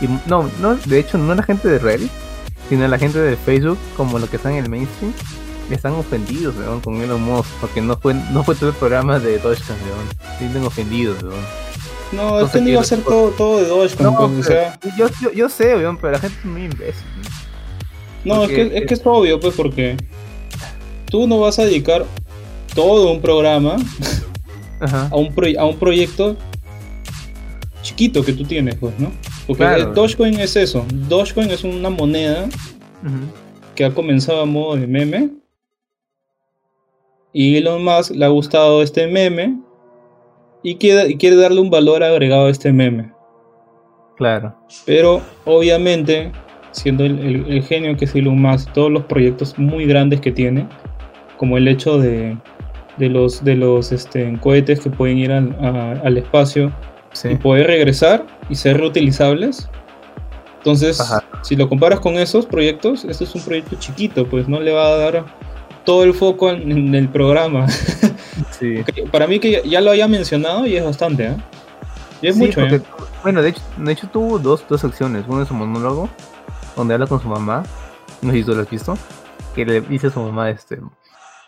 Y 0.00 0.08
no, 0.26 0.50
no, 0.58 0.74
de 0.74 0.98
hecho, 0.98 1.18
no 1.18 1.34
la 1.34 1.42
gente 1.42 1.68
de 1.68 1.78
Reddit, 1.78 2.10
sino 2.70 2.88
la 2.88 2.98
gente 2.98 3.18
de 3.18 3.36
Facebook, 3.36 3.76
como 3.94 4.18
lo 4.18 4.26
que 4.26 4.36
están 4.36 4.52
en 4.52 4.64
el 4.64 4.70
mainstream, 4.70 5.12
están 5.70 5.92
ofendidos 5.92 6.54
con 6.82 6.96
Elon 6.96 7.20
Musk, 7.20 7.50
porque 7.60 7.82
no 7.82 7.98
fue, 7.98 8.14
no 8.14 8.42
fue 8.42 8.54
todo 8.54 8.70
el 8.70 8.76
programa 8.76 9.18
de 9.18 9.38
Dogecoin, 9.38 9.78
¿no? 9.80 10.46
están 10.46 10.64
ofendidos. 10.64 11.18
No, 12.10 12.40
este 12.40 12.62
no 12.62 12.70
iba 12.70 12.80
a 12.80 12.84
ser 12.84 13.02
todo, 13.02 13.32
todo 13.32 13.58
de 13.58 13.66
Dogecoin, 13.66 14.16
pues, 14.16 14.46
o 14.46 14.50
sea... 14.50 14.78
yo, 14.96 15.08
yo, 15.20 15.30
yo, 15.30 15.50
sé, 15.50 15.74
pero 16.00 16.12
la 16.12 16.18
gente 16.18 16.38
es 16.38 16.44
muy 16.46 16.64
imbécil. 16.64 17.04
No, 18.24 18.44
es 18.44 18.50
que, 18.50 18.78
es 18.78 18.86
que 18.86 18.94
es 18.94 19.02
obvio, 19.04 19.40
pues, 19.40 19.54
porque 19.54 19.96
tú 21.06 21.26
no 21.26 21.40
vas 21.40 21.58
a 21.58 21.64
dedicar 21.64 22.04
todo 22.74 23.10
un 23.12 23.20
programa 23.20 23.76
A, 24.80 25.16
un 25.16 25.34
a 25.58 25.64
un 25.64 25.76
proyecto 25.76 26.36
chiquito 27.82 28.24
que 28.24 28.32
tú 28.32 28.44
tienes, 28.44 28.76
pues, 28.76 28.98
¿no? 28.98 29.12
Porque 29.46 29.64
Dogecoin 29.94 30.38
es 30.38 30.56
eso. 30.56 30.86
Dogecoin 31.08 31.50
es 31.50 31.64
una 31.64 31.90
moneda 31.90 32.48
que 33.74 33.84
ha 33.84 33.92
comenzado 33.92 34.42
a 34.42 34.46
modo 34.46 34.76
de 34.76 34.86
meme. 34.86 35.30
Y 37.32 37.56
Elon 37.56 37.84
Musk 37.84 38.12
le 38.12 38.24
ha 38.24 38.28
gustado 38.28 38.82
este 38.82 39.06
meme 39.06 39.58
y 40.62 40.76
quiere, 40.76 41.16
quiere 41.16 41.36
darle 41.36 41.60
un 41.60 41.70
valor 41.70 42.02
agregado 42.02 42.46
a 42.46 42.50
este 42.50 42.72
meme. 42.72 43.12
Claro. 44.16 44.54
Pero 44.84 45.22
obviamente, 45.44 46.32
siendo 46.72 47.04
el, 47.04 47.62
genio 47.62 47.96
que 47.96 48.04
es 48.04 48.14
Elon 48.14 48.40
Musk, 48.40 48.72
todos 48.72 48.90
los 48.90 49.04
proyectos 49.04 49.58
muy 49.58 49.86
grandes 49.86 50.20
que 50.20 50.32
tiene, 50.32 50.66
como 51.36 51.56
el 51.56 51.68
hecho 51.68 51.98
de, 51.98 52.36
de 52.98 53.08
los, 53.08 53.42
de 53.44 53.56
los 53.56 53.92
este, 53.92 54.38
cohetes 54.40 54.80
que 54.80 54.90
pueden 54.90 55.18
ir 55.18 55.32
al, 55.32 56.16
espacio 56.16 56.72
y 57.24 57.34
poder 57.36 57.66
regresar 57.66 58.26
y 58.48 58.54
ser 58.54 58.78
reutilizables. 58.78 59.68
Entonces, 60.58 61.02
si 61.42 61.56
lo 61.56 61.68
comparas 61.68 62.00
con 62.00 62.14
esos 62.14 62.44
proyectos, 62.44 63.04
este 63.06 63.24
es 63.24 63.34
un 63.34 63.42
proyecto 63.42 63.76
chiquito, 63.78 64.26
pues 64.26 64.46
no 64.46 64.60
le 64.60 64.72
va 64.72 64.88
a 64.88 64.96
dar 64.96 65.24
todo 65.84 66.04
el 66.04 66.12
foco 66.12 66.50
en, 66.50 66.94
el 66.94 67.08
programa. 67.08 67.66
para 69.10 69.26
mí 69.26 69.40
que 69.40 69.62
ya, 69.64 69.80
lo 69.80 69.90
haya 69.90 70.06
mencionado 70.06 70.66
y 70.66 70.76
es 70.76 70.84
bastante, 70.84 71.28
¿eh? 71.28 71.36
Y 72.22 72.26
es 72.28 72.36
mucho, 72.36 72.60
¿eh? 72.60 72.82
Bueno, 73.22 73.42
de 73.42 73.50
hecho, 73.50 73.62
de 73.78 73.92
hecho 73.92 74.06
tuvo 74.08 74.38
dos, 74.38 74.64
dos 74.68 74.84
acciones. 74.84 75.24
Uno 75.26 75.42
es 75.42 75.48
su 75.48 75.54
monólogo, 75.54 76.10
donde 76.76 76.94
habla 76.94 77.06
con 77.06 77.20
su 77.20 77.28
mamá. 77.28 77.62
No 78.22 78.30
sé 78.32 78.38
si 78.38 78.44
tú 78.44 78.54
lo 78.54 78.62
has 78.62 78.70
visto. 78.70 78.96
Que 79.54 79.64
le 79.64 79.80
dice 79.80 80.08
a 80.08 80.10
su 80.10 80.20
mamá, 80.20 80.50
este, 80.50 80.80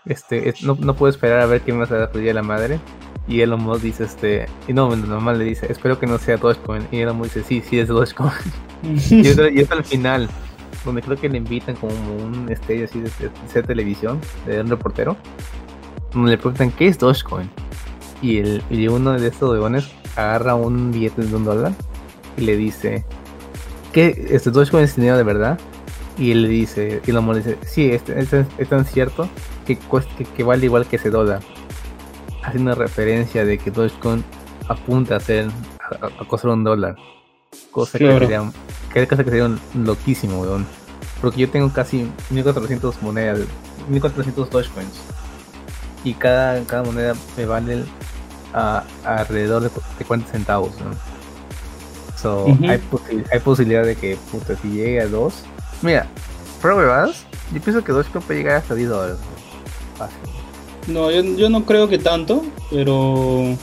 este, 0.04 0.54
no, 0.62 0.76
no 0.80 0.94
puedo 0.94 1.10
esperar 1.10 1.40
a 1.40 1.46
ver 1.46 1.62
qué 1.62 1.72
va 1.72 1.84
a 1.84 1.86
dar 1.86 2.12
día 2.12 2.34
la 2.34 2.42
madre. 2.42 2.80
Y 3.28 3.40
Elon 3.40 3.62
Musk 3.62 3.82
dice, 3.82 4.04
este, 4.04 4.46
y 4.66 4.72
no, 4.72 4.88
mamá 4.90 5.32
le 5.32 5.44
dice, 5.44 5.70
espero 5.70 5.98
que 5.98 6.06
no 6.06 6.18
sea 6.18 6.36
Dogecoin. 6.36 6.86
Y 6.90 6.98
Elon 6.98 7.16
Musk 7.16 7.34
dice, 7.34 7.46
sí, 7.46 7.62
sí 7.68 7.78
es 7.78 7.88
Dogecoin. 7.88 8.32
y, 8.82 9.26
es, 9.26 9.70
al 9.70 9.84
final, 9.84 10.28
donde 10.84 11.02
creo 11.02 11.16
que 11.16 11.28
le 11.28 11.38
invitan 11.38 11.76
como 11.76 11.92
un 12.16 12.50
estrella 12.50 12.84
así 12.86 13.00
de, 13.00 13.10
de, 13.54 13.62
televisión, 13.62 14.20
de 14.46 14.60
un 14.60 14.68
reportero, 14.68 15.16
donde 16.12 16.32
le 16.32 16.38
preguntan, 16.38 16.72
¿qué 16.72 16.88
es 16.88 16.98
Dogecoin? 16.98 17.48
Y, 18.20 18.38
el, 18.38 18.62
y 18.70 18.88
uno 18.88 19.12
de 19.12 19.28
estos 19.28 19.54
leones 19.54 19.88
agarra 20.16 20.54
un 20.56 20.90
billete 20.90 21.22
de 21.22 21.34
un 21.34 21.44
dólar 21.44 21.72
y 22.36 22.42
le 22.42 22.56
dice, 22.56 23.04
¿qué? 23.92 24.28
¿Este 24.30 24.50
Dogecoin 24.50 24.84
es 24.84 24.96
dinero 24.96 25.16
de 25.16 25.22
verdad? 25.22 25.58
Y 26.18 26.32
él 26.32 26.42
le 26.42 26.48
dice, 26.48 27.00
y 27.06 27.12
Musk 27.12 27.38
dice, 27.38 27.58
sí, 27.66 27.90
es, 27.90 28.02
es 28.08 28.68
tan 28.68 28.84
cierto 28.84 29.28
que, 29.66 29.78
que, 30.36 30.44
vale 30.44 30.66
igual 30.66 30.86
que 30.86 30.96
ese 30.96 31.10
dólar. 31.10 31.40
Haciendo 32.42 32.74
referencia 32.74 33.44
de 33.44 33.58
que 33.58 33.70
Dogecoin 33.70 34.24
apunta 34.68 35.16
a 35.16 35.20
ser 35.20 35.48
a, 36.00 36.24
costar 36.26 36.50
un 36.50 36.64
dólar. 36.64 36.96
Cosa 37.70 37.98
que 37.98 38.06
sería, 38.06 38.50
que 38.92 39.06
cosa 39.06 39.24
que 39.24 39.30
sería 39.30 39.46
un 39.46 39.60
loquísimo, 39.74 40.40
weón. 40.40 40.66
Porque 41.20 41.40
yo 41.40 41.50
tengo 41.50 41.72
casi 41.72 42.10
1400 42.30 43.00
monedas, 43.02 43.40
1400 43.88 44.50
Dogecoins. 44.50 45.02
Y 46.04 46.14
cada, 46.14 46.62
cada 46.64 46.82
moneda 46.82 47.14
me 47.36 47.46
vale 47.46 47.84
a, 48.52 48.84
alrededor 49.04 49.62
de, 49.62 50.04
40 50.04 50.30
centavos, 50.30 50.72
So, 52.22 52.46
hay, 52.62 52.80
hay, 53.32 53.40
posibilidad 53.40 53.84
de 53.84 53.96
que, 53.96 54.16
puta, 54.30 54.54
si 54.56 54.68
llegue 54.68 55.00
a 55.00 55.08
2. 55.08 55.34
Mira, 55.82 56.06
pruebas. 56.60 57.26
Yo 57.52 57.60
pienso 57.60 57.82
que 57.82 57.90
Dogecoin 57.90 58.24
puede 58.24 58.38
llegar 58.38 58.56
hasta 58.58 58.76
10 58.76 58.88
dólares. 58.88 59.16
No, 60.86 61.10
yo, 61.10 61.50
no 61.50 61.64
creo 61.64 61.88
que 61.88 61.98
tanto, 61.98 62.44
pero 62.70 63.56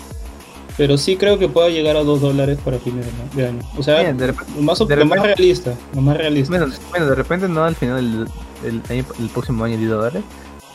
pero 0.77 0.97
sí 0.97 1.17
creo 1.17 1.37
que 1.37 1.49
pueda 1.49 1.69
llegar 1.69 1.95
a 1.95 2.03
2 2.03 2.21
dólares 2.21 2.59
para 2.63 2.79
fines 2.79 3.05
de 3.33 3.47
año. 3.47 3.59
O 3.77 3.83
sea, 3.83 4.11
lo, 4.11 4.61
más, 4.61 4.79
realista, 5.21 5.73
lo 5.95 6.01
más 6.01 6.17
realista. 6.17 6.57
Bueno, 6.89 7.05
de 7.05 7.15
repente 7.15 7.47
no 7.47 7.63
al 7.63 7.75
final 7.75 8.27
del 8.61 8.81
el, 8.85 9.29
próximo 9.33 9.63
año 9.63 9.77
10 9.77 9.89
dólares, 9.89 10.23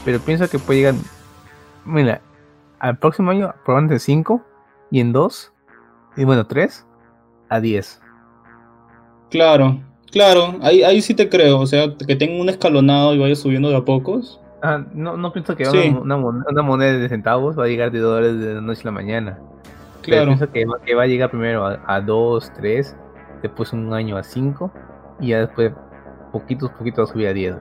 pero 0.05 0.19
pienso 0.21 0.49
que 0.49 0.59
puede 0.59 0.81
llegar, 0.81 0.95
mira, 1.85 2.21
al 2.79 2.99
próximo 2.99 3.31
año 3.31 3.55
probablemente 3.65 3.99
5 3.99 4.43
y 4.91 5.01
en 5.01 5.13
2, 5.13 5.53
y 6.17 6.25
bueno, 6.25 6.47
3 6.47 6.85
a 7.49 7.61
10. 7.61 8.01
Claro, 9.31 9.81
claro, 10.11 10.59
ahí, 10.63 10.83
ahí 10.83 11.01
sí 11.01 11.15
te 11.15 11.29
creo, 11.29 11.61
o 11.61 11.67
sea, 11.67 11.95
que 12.07 12.17
tenga 12.17 12.41
un 12.41 12.49
escalonado 12.49 13.15
y 13.15 13.19
vaya 13.19 13.35
subiendo 13.35 13.69
de 13.69 13.77
a 13.77 13.85
pocos 13.85 14.41
Ah, 14.67 14.83
no, 14.95 15.19
no 15.19 15.31
pienso 15.31 15.55
que 15.55 15.69
una, 15.69 16.17
moneda 16.17 16.97
de 16.97 17.09
centavos 17.11 17.59
va 17.59 17.65
a 17.65 17.67
llegar 17.67 17.93
de 17.93 17.99
dólares 17.99 18.41
de 18.41 18.55
la 18.55 18.61
noche 18.63 18.81
a 18.81 18.87
la 18.87 18.93
mañana. 18.93 19.39
Claro. 20.01 20.29
pienso 20.29 20.51
que 20.51 20.65
va, 20.65 20.79
que 20.83 20.95
va, 20.95 21.03
a 21.03 21.07
llegar 21.07 21.29
primero 21.29 21.67
a 21.67 22.01
2, 22.01 22.53
3, 22.57 22.97
después 23.43 23.75
un 23.75 23.93
año 23.93 24.17
a 24.17 24.23
5 24.23 24.73
y 25.21 25.29
ya 25.29 25.41
después 25.41 25.71
poquitos, 26.33 26.71
poquitos 26.71 27.01
va 27.01 27.11
a 27.11 27.13
subir 27.13 27.29
a 27.29 27.35
10. 27.35 27.57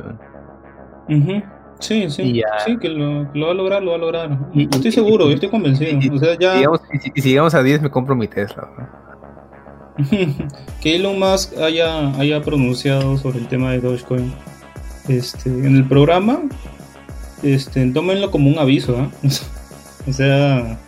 Sí, 1.79 2.09
sí, 2.09 2.41
sí, 2.65 2.77
que 2.77 2.87
lo, 2.87 3.25
va 3.25 3.51
a 3.51 3.53
lograr, 3.53 3.83
lo 3.83 3.91
va 3.91 3.97
a 3.97 3.99
lograr. 3.99 4.37
Y, 4.53 4.63
estoy 4.73 4.93
seguro, 4.93 5.25
yo 5.25 5.33
estoy 5.33 5.49
convencido. 5.49 5.99
Y, 5.99 6.09
o 6.09 6.17
sea, 6.17 6.39
ya... 6.39 6.55
si, 7.01 7.21
llegamos 7.21 7.53
a 7.53 7.61
10 7.61 7.81
me 7.81 7.89
compro 7.89 8.15
mi 8.15 8.29
Tesla. 8.29 8.69
que 10.81 10.95
Elon 10.95 11.19
Musk 11.19 11.57
haya, 11.57 12.15
haya 12.19 12.41
pronunciado 12.41 13.17
sobre 13.17 13.39
el 13.39 13.47
tema 13.47 13.71
de 13.71 13.79
Dogecoin 13.79 14.33
este, 15.07 15.49
en 15.49 15.75
el 15.75 15.87
programa 15.87 16.41
este, 17.43 17.85
tómenlo 17.91 18.31
como 18.31 18.49
un 18.49 18.57
aviso, 18.57 18.97
¿eh? 18.97 19.29
o 20.09 20.13
sea, 20.13 20.79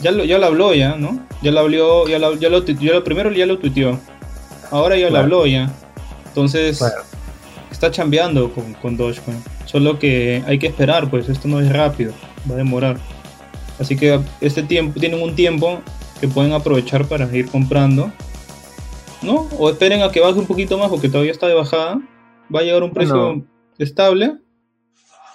ya 0.00 0.10
lo, 0.12 0.24
ya 0.24 0.38
lo 0.38 0.46
habló 0.46 0.74
ya, 0.74 0.96
¿no? 0.96 1.26
Ya 1.42 1.50
lo 1.50 1.60
habló, 1.60 2.06
ya 2.06 2.18
lo, 2.18 2.34
ya 2.36 2.50
lo, 2.50 3.04
primero 3.04 3.32
ya 3.32 3.46
lo 3.46 3.58
tuiteó, 3.58 3.98
ahora 4.70 4.96
ya 4.96 5.10
lo 5.10 5.18
habló 5.18 5.46
ya. 5.46 5.72
Entonces, 6.26 6.82
está 7.70 7.90
chambeando 7.90 8.52
con, 8.52 8.74
con 8.74 8.96
Dogecoin. 8.96 9.42
Solo 9.64 9.98
que 9.98 10.42
hay 10.46 10.58
que 10.58 10.66
esperar, 10.66 11.08
pues 11.08 11.28
esto 11.28 11.48
no 11.48 11.60
es 11.60 11.72
rápido, 11.72 12.12
va 12.48 12.54
a 12.54 12.58
demorar. 12.58 12.98
Así 13.78 13.96
que 13.96 14.20
este 14.40 14.62
tiempo, 14.62 15.00
tienen 15.00 15.22
un 15.22 15.34
tiempo 15.34 15.80
que 16.20 16.28
pueden 16.28 16.52
aprovechar 16.52 17.06
para 17.06 17.24
ir 17.36 17.48
comprando. 17.48 18.12
¿No? 19.22 19.48
O 19.58 19.70
esperen 19.70 20.02
a 20.02 20.10
que 20.10 20.20
baje 20.20 20.38
un 20.38 20.46
poquito 20.46 20.76
más 20.76 20.90
porque 20.90 21.08
todavía 21.08 21.32
está 21.32 21.46
de 21.46 21.54
bajada. 21.54 22.00
Va 22.54 22.60
a 22.60 22.62
llegar 22.62 22.82
un 22.82 22.92
precio 22.92 23.44
estable 23.78 24.38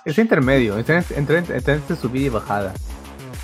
es 0.06 0.18
intermedio, 0.18 0.78
entre, 0.78 1.04
entre, 1.16 1.96
subida 1.96 2.26
y 2.26 2.30
bajada. 2.30 2.74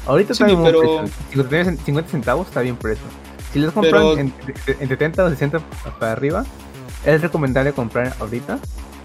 Ahorita 0.06 0.34
está 0.34 0.46
bien 0.46 0.64
pero... 0.64 1.06
Si 1.32 1.38
lo 1.38 1.46
tienes 1.46 1.68
en 1.68 1.78
50 1.78 2.12
centavos, 2.12 2.48
está 2.48 2.62
bien 2.62 2.76
precio. 2.76 3.06
Si 3.54 3.60
los 3.60 3.74
compran 3.74 4.34
entre, 4.80 4.98
30 4.98 5.24
o 5.24 5.30
60 5.30 5.60
para 6.00 6.12
arriba, 6.12 6.46
es 7.06 7.22
recomendable 7.22 7.74
comprar 7.74 8.14
ahorita 8.20 8.60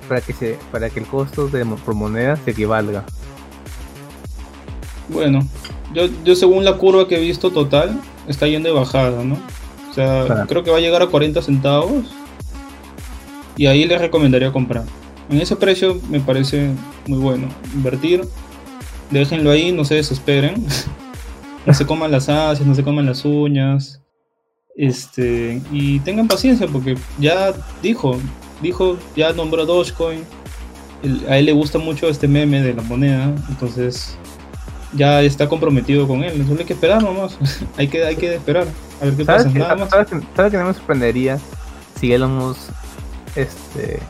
para 0.08 0.20
que 0.20 0.32
se 0.32 0.58
para 0.72 0.90
que 0.90 1.00
el 1.00 1.06
costo 1.06 1.48
de 1.48 1.64
por 1.64 1.94
moneda 1.94 2.36
se 2.36 2.50
equivalga. 2.50 3.04
Bueno, 5.08 5.46
yo, 5.92 6.06
yo 6.24 6.34
según 6.34 6.64
la 6.64 6.76
curva 6.78 7.06
que 7.06 7.16
he 7.16 7.20
visto 7.20 7.50
total, 7.50 8.00
está 8.30 8.46
yendo 8.46 8.68
de 8.68 8.74
bajada, 8.74 9.24
¿no? 9.24 9.38
O 9.90 9.94
sea, 9.94 10.46
creo 10.48 10.62
que 10.62 10.70
va 10.70 10.78
a 10.78 10.80
llegar 10.80 11.02
a 11.02 11.06
40 11.06 11.42
centavos. 11.42 12.04
Y 13.56 13.66
ahí 13.66 13.84
les 13.84 14.00
recomendaría 14.00 14.52
comprar. 14.52 14.84
En 15.28 15.40
ese 15.40 15.56
precio 15.56 16.00
me 16.08 16.20
parece 16.20 16.70
muy 17.06 17.18
bueno. 17.18 17.48
Invertir, 17.74 18.22
déjenlo 19.10 19.50
ahí, 19.50 19.72
no 19.72 19.84
se 19.84 19.96
desesperen. 19.96 20.64
no 21.66 21.74
se 21.74 21.86
coman 21.86 22.10
las 22.10 22.28
ansias, 22.28 22.66
no 22.66 22.74
se 22.74 22.82
coman 22.82 23.06
las 23.06 23.24
uñas. 23.24 24.00
Este, 24.76 25.60
y 25.72 25.98
tengan 26.00 26.28
paciencia 26.28 26.66
porque 26.66 26.96
ya 27.18 27.52
dijo, 27.82 28.16
dijo, 28.62 28.96
ya 29.16 29.32
nombró 29.32 29.66
Dogecoin. 29.66 30.24
a 31.28 31.36
él 31.36 31.46
le 31.46 31.52
gusta 31.52 31.78
mucho 31.78 32.08
este 32.08 32.28
meme 32.28 32.62
de 32.62 32.74
la 32.74 32.82
moneda, 32.82 33.34
entonces 33.48 34.16
ya 34.92 35.22
está 35.22 35.48
comprometido 35.48 36.06
con 36.06 36.22
él. 36.24 36.44
Solo 36.46 36.60
hay 36.60 36.66
que 36.66 36.72
esperar 36.72 37.02
nomás. 37.02 37.38
hay, 37.76 37.88
que, 37.88 38.04
hay 38.04 38.16
que 38.16 38.34
esperar 38.34 38.66
a 39.00 39.04
ver 39.04 39.14
qué 39.16 39.24
pasa. 39.24 39.48
Nada 39.48 39.76
más. 39.76 39.90
¿sabes, 39.90 40.08
que, 40.08 40.58
no 40.58 40.64
me 40.64 40.74
sorprendería 40.74 41.38
si 41.98 42.12
éramos 42.12 42.68
este 43.36 44.00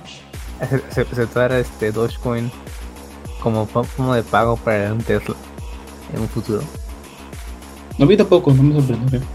aceptar 0.61 1.53
este 1.53 1.91
Dogecoin 1.91 2.51
como 3.43 3.67
forma 3.67 4.17
de 4.17 4.23
pago 4.23 4.57
para 4.57 4.93
un 4.93 5.03
Tesla 5.03 5.35
en 6.15 6.21
un 6.21 6.29
futuro. 6.29 6.63
No 7.99 8.07
vi 8.07 8.17
tampoco, 8.17 8.53
no 8.53 8.63
me 8.63 8.75
sorprendería. 8.75 9.27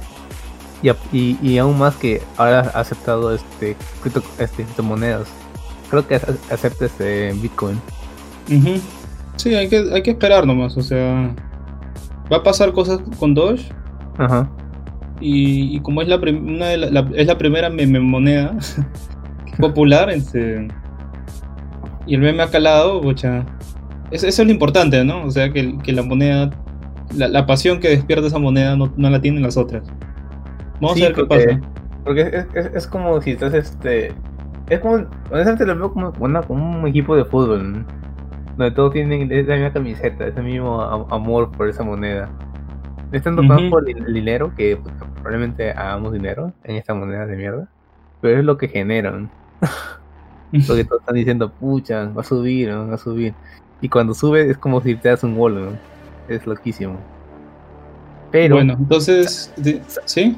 Y, 1.12 1.38
y, 1.42 1.58
aún 1.58 1.80
más 1.80 1.96
que 1.96 2.22
ahora 2.38 2.72
ha 2.76 2.80
aceptado 2.80 3.34
este, 3.34 3.76
cripto, 4.02 4.22
este 4.38 4.64
criptomonedas. 4.64 5.28
Creo 5.90 6.08
que 6.08 6.16
acepta 6.16 6.86
este 6.86 7.34
Bitcoin. 7.34 7.82
Sí, 9.38 9.54
hay 9.54 9.68
que, 9.68 9.90
hay 9.94 10.02
que 10.02 10.12
esperar 10.12 10.46
nomás, 10.46 10.78
o 10.78 10.82
sea, 10.82 11.36
va 12.32 12.38
a 12.38 12.44
pasar 12.44 12.72
cosas 12.72 13.00
con 13.20 13.34
Doge. 13.34 13.72
Ajá. 14.18 14.50
Y, 15.20 15.76
y 15.76 15.80
como 15.82 16.02
es 16.02 16.08
la, 16.08 16.18
una 16.18 16.68
de 16.68 16.78
la, 16.78 17.10
es 17.16 17.28
la 17.28 17.38
primera 17.38 17.70
meme 17.70 18.00
moneda 18.00 18.56
popular, 19.60 20.10
este, 20.10 20.68
y 22.08 22.16
el 22.16 22.22
meme 22.22 22.44
ha 22.44 22.50
calado, 22.50 23.02
bocha. 23.02 23.46
Eso, 24.12 24.28
es 24.28 24.40
lo 24.40 24.52
importante, 24.52 25.04
¿no? 25.04 25.24
O 25.26 25.32
sea, 25.32 25.52
que, 25.52 25.78
la 25.88 26.04
moneda, 26.04 26.52
la, 27.16 27.46
pasión 27.46 27.80
que 27.80 27.90
despierta 27.90 28.28
esa 28.28 28.40
moneda 28.40 28.76
no, 28.76 28.92
la 28.98 29.22
tienen 29.22 29.42
las 29.42 29.58
otras. 29.58 29.84
Vamos 30.80 31.02
a 31.02 31.06
ver 31.06 31.14
qué 31.14 31.26
pasa. 31.26 31.60
Porque 32.04 32.46
es, 32.74 32.88
como 32.88 33.20
si 33.22 33.32
estás 33.32 33.54
este. 33.54 34.14
Es 34.70 34.80
como. 34.80 35.06
Honestamente 35.32 35.66
lo 35.66 35.76
veo 35.76 35.92
como, 35.92 36.14
un 36.50 36.88
equipo 36.88 37.16
de 37.16 37.26
fútbol, 37.26 37.74
¿no? 37.74 37.86
Donde 38.58 38.72
todos 38.76 38.94
tienen 38.94 39.32
esa 39.32 39.54
misma 39.54 39.74
camiseta, 39.74 40.28
ese 40.28 40.42
mismo 40.42 40.82
amor 40.82 41.52
por 41.52 41.68
esa 41.68 41.84
moneda. 41.84 42.30
Están 43.12 43.36
tocando 43.36 43.70
por 43.70 43.90
el 43.90 44.14
dinero, 44.14 44.54
que 44.56 44.78
pues, 44.78 44.94
probablemente 45.16 45.72
hagamos 45.72 46.14
dinero 46.14 46.54
en 46.64 46.76
esta 46.76 46.94
moneda 46.94 47.26
de 47.26 47.36
mierda, 47.36 47.68
pero 48.22 48.40
es 48.40 48.46
lo 48.46 48.58
que 48.58 48.68
generan. 48.68 49.30
Porque 50.68 50.86
todos 50.86 51.02
están 51.02 51.16
diciendo, 51.16 51.52
pucha, 51.52 52.06
va 52.06 52.22
a 52.22 52.24
subir, 52.24 52.70
va 52.72 52.94
a 52.94 52.98
subir. 52.98 53.34
Y 53.82 53.90
cuando 53.90 54.14
sube 54.14 54.50
es 54.50 54.58
como 54.58 54.82
si 54.82 54.96
te 54.96 55.10
das 55.10 55.24
un 55.24 55.38
gol, 55.38 55.56
¿no? 55.56 55.72
Es 56.30 56.48
loquísimo. 56.48 56.98
Pero. 58.32 58.56
Bueno, 58.56 58.74
entonces. 58.80 59.54
¿Sí? 60.06 60.38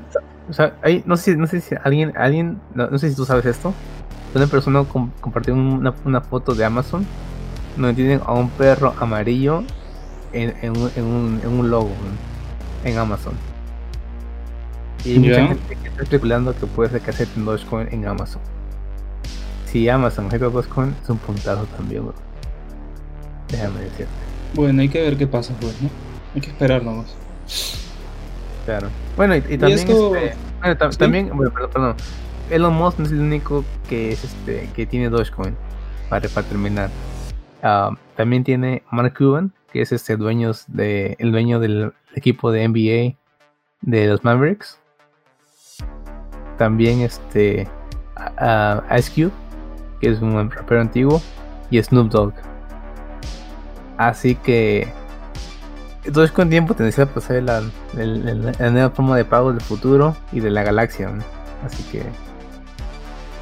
O 0.50 0.54
sea, 0.54 0.76
hay, 0.82 1.04
no, 1.06 1.18
sé, 1.18 1.36
no 1.38 1.46
sé 1.46 1.62
si 1.62 1.76
alguien. 1.84 2.14
alguien 2.16 2.60
no, 2.74 2.98
sé 2.98 3.10
si 3.10 3.16
tú 3.16 3.26
sabes 3.26 3.46
esto. 3.46 3.74
Una 4.34 4.48
persona 4.48 4.84
compartió 5.22 5.54
una, 5.54 5.94
una, 6.04 6.22
foto 6.22 6.54
de 6.54 6.66
Amazon 6.66 7.06
donde 7.78 7.94
tienen 7.94 8.22
a 8.26 8.34
un 8.34 8.50
perro 8.50 8.94
amarillo 9.00 9.64
en, 10.34 10.56
en, 10.62 10.78
un, 10.78 10.92
en, 10.96 11.04
un, 11.04 11.42
en 11.44 11.50
un, 11.50 11.70
logo 11.70 11.92
en 12.84 12.98
Amazon. 12.98 13.34
Y 15.06 15.20
mucha 15.20 15.48
gente 15.48 15.78
está 15.86 16.04
especulando 16.04 16.56
que 16.56 16.66
puede 16.66 16.90
ser 16.90 17.02
que 17.02 17.12
acepten 17.12 17.46
Dogecoin 17.46 17.88
en 17.92 18.08
Amazon. 18.08 18.42
Si 19.66 19.88
Amazon 19.88 20.28
acepta 20.28 20.48
Dogecoin, 20.48 20.96
es 21.02 21.10
un 21.10 21.18
puntazo 21.18 21.66
también, 21.78 22.04
bro. 22.04 22.16
Déjame 23.50 23.80
decirte. 23.82 24.08
Bueno, 24.54 24.82
hay 24.82 24.90
que 24.90 25.02
ver 25.02 25.18
qué 25.18 25.28
pasa, 25.28 25.54
pues, 25.60 25.82
¿no? 25.82 25.90
Hay 26.36 26.42
que 26.42 26.50
esperar 26.50 26.84
nomás. 26.84 27.16
Claro. 28.66 28.90
Bueno, 29.16 29.36
y, 29.36 29.42
también. 29.42 29.80
Este, 29.80 29.94
bueno, 30.60 30.78
también, 30.98 31.30
bueno, 31.34 31.54
perdón, 31.54 31.70
perdón. 31.72 31.96
Elon 32.50 32.74
Musk 32.74 33.00
no 33.00 33.06
es 33.06 33.12
el 33.12 33.20
único 33.20 33.64
que 33.90 34.12
es 34.12 34.24
este 34.24 34.70
que 34.74 34.86
tiene 34.86 35.10
Dogecoin 35.10 35.56
para, 36.10 36.28
para 36.30 36.48
terminar. 36.48 36.90
Ah, 37.64 37.92
también 38.16 38.44
tiene 38.44 38.84
Mark 38.92 39.16
Cuban, 39.18 39.54
que 39.72 39.82
es 39.82 39.92
este 39.92 40.16
dueño 40.18 40.52
de, 40.68 41.16
el 41.20 41.32
dueño 41.32 41.60
del 41.60 41.94
equipo 42.16 42.52
de 42.52 42.68
NBA 42.68 43.18
de 43.82 44.08
los 44.08 44.24
Mavericks. 44.24 44.80
También 46.58 47.02
este 47.02 47.68
Ice 48.98 49.12
Cube, 49.14 49.32
que 50.00 50.10
es 50.10 50.22
un 50.22 50.50
rapero 50.50 50.82
antiguo, 50.82 51.22
y 51.70 51.82
Snoop 51.82 52.10
Dogg. 52.10 52.34
Así 53.98 54.36
que 54.36 54.88
entonces 56.04 56.32
con 56.32 56.50
tiempo 56.50 56.74
tendría 56.74 57.06
que 57.06 57.14
pasar 57.14 57.44
la, 57.44 57.62
la, 57.94 58.70
nueva 58.70 58.90
forma 58.92 59.18
de 59.18 59.26
pago 59.26 59.52
del 59.52 59.62
futuro 59.62 60.16
y 60.32 60.40
de 60.40 60.50
la 60.50 60.64
galaxia. 60.64 61.12
Así 61.66 61.84
que 61.92 62.04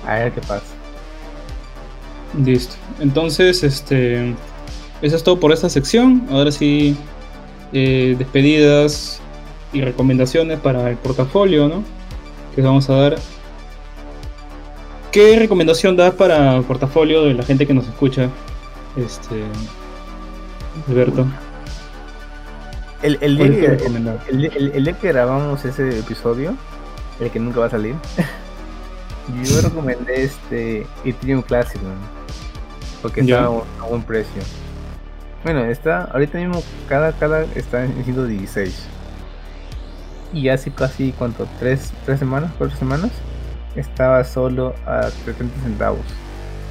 a 0.08 0.15
ver 0.15 0.32
qué 0.32 0.41
pasa. 0.41 0.74
Listo. 2.43 2.76
Entonces, 3.00 3.63
este. 3.63 4.34
Eso 5.02 5.15
es 5.15 5.24
todo 5.24 5.39
por 5.39 5.52
esta 5.52 5.69
sección. 5.69 6.26
Ahora 6.30 6.52
sí, 6.52 6.95
eh, 7.74 8.15
despedidas 8.17 9.21
y 9.74 9.82
recomendaciones 9.82 10.60
para 10.60 10.89
el 10.89 10.98
portafolio, 10.98 11.67
¿no? 11.67 11.84
Que 12.56 12.62
vamos 12.62 12.89
a 12.89 12.95
dar. 12.95 13.15
¿Qué 15.12 15.38
recomendación 15.38 15.95
das 15.95 16.13
para 16.13 16.58
el 16.58 16.63
portafolio 16.63 17.24
de 17.24 17.34
la 17.34 17.43
gente 17.43 17.65
que 17.65 17.74
nos 17.74 17.86
escucha? 17.88 18.30
Este. 18.98 19.43
Alberto. 20.89 21.26
El, 23.02 23.17
el, 23.21 23.38
día 23.38 23.78
que, 23.78 23.86
el, 24.74 24.95
que 24.95 25.08
grabamos 25.10 25.63
ese 25.63 26.00
episodio, 26.00 26.56
el 27.19 27.30
que 27.30 27.39
nunca 27.39 27.60
va 27.60 27.67
a 27.67 27.69
salir, 27.69 27.93
yo 29.43 29.62
recomendé 29.62 30.24
este 30.24 30.88
Ethereum 31.04 31.43
Classic, 31.43 31.80
porque 33.06 33.22
está 33.22 33.46
a, 33.46 33.86
buen 33.88 34.02
precio. 34.02 34.41
Bueno, 35.44 35.63
está, 35.65 36.06
ahorita 36.06 36.39
mismo 36.39 36.63
cada, 36.89 37.12
cada 37.12 37.44
está 37.54 37.86
en 37.86 38.04
116. 38.04 38.88
Y 40.34 40.50
hace 40.50 40.72
casi, 40.72 41.12
¿cuánto? 41.12 41.48
¿Tres, 41.60 41.94
tres 42.04 42.18
semanas? 42.18 42.52
¿Cuatro 42.58 42.76
semanas? 42.78 43.12
Estaba 43.76 44.24
solo 44.24 44.74
a 44.88 45.12
70 45.24 45.62
centavos. 45.62 46.02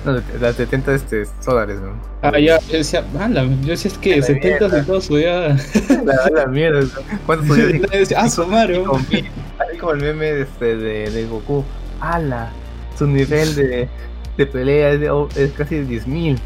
No, 0.04 0.20
las 0.40 0.56
70 0.56 0.94
este, 0.94 1.24
dólares, 1.46 1.78
¿no? 1.80 1.92
Ah, 2.22 2.36
ya, 2.36 2.58
yo 2.62 2.78
decía, 2.78 3.04
mala, 3.14 3.44
yo 3.44 3.68
decía 3.68 3.92
es 3.92 3.98
que 3.98 4.20
70 4.20 4.70
centavos 4.70 5.04
subía. 5.04 5.56
La, 6.04 6.30
la 6.34 6.46
mierda, 6.46 6.82
¿cuánto 7.26 7.54
subía? 7.54 7.80
ah, 8.16 8.28
su 8.28 8.44
Mario. 8.44 8.92
Así 8.92 9.78
como 9.78 9.92
el 9.92 10.00
meme 10.00 10.40
este, 10.40 10.76
de, 10.76 11.10
de 11.10 11.26
Goku, 11.26 11.64
ala, 12.00 12.50
su 12.98 13.06
nivel 13.06 13.54
de 13.54 13.88
de 14.36 14.46
pelea 14.46 14.90
es, 14.90 15.52
casi 15.52 15.76
de 15.76 16.00
10.000. 16.00 16.38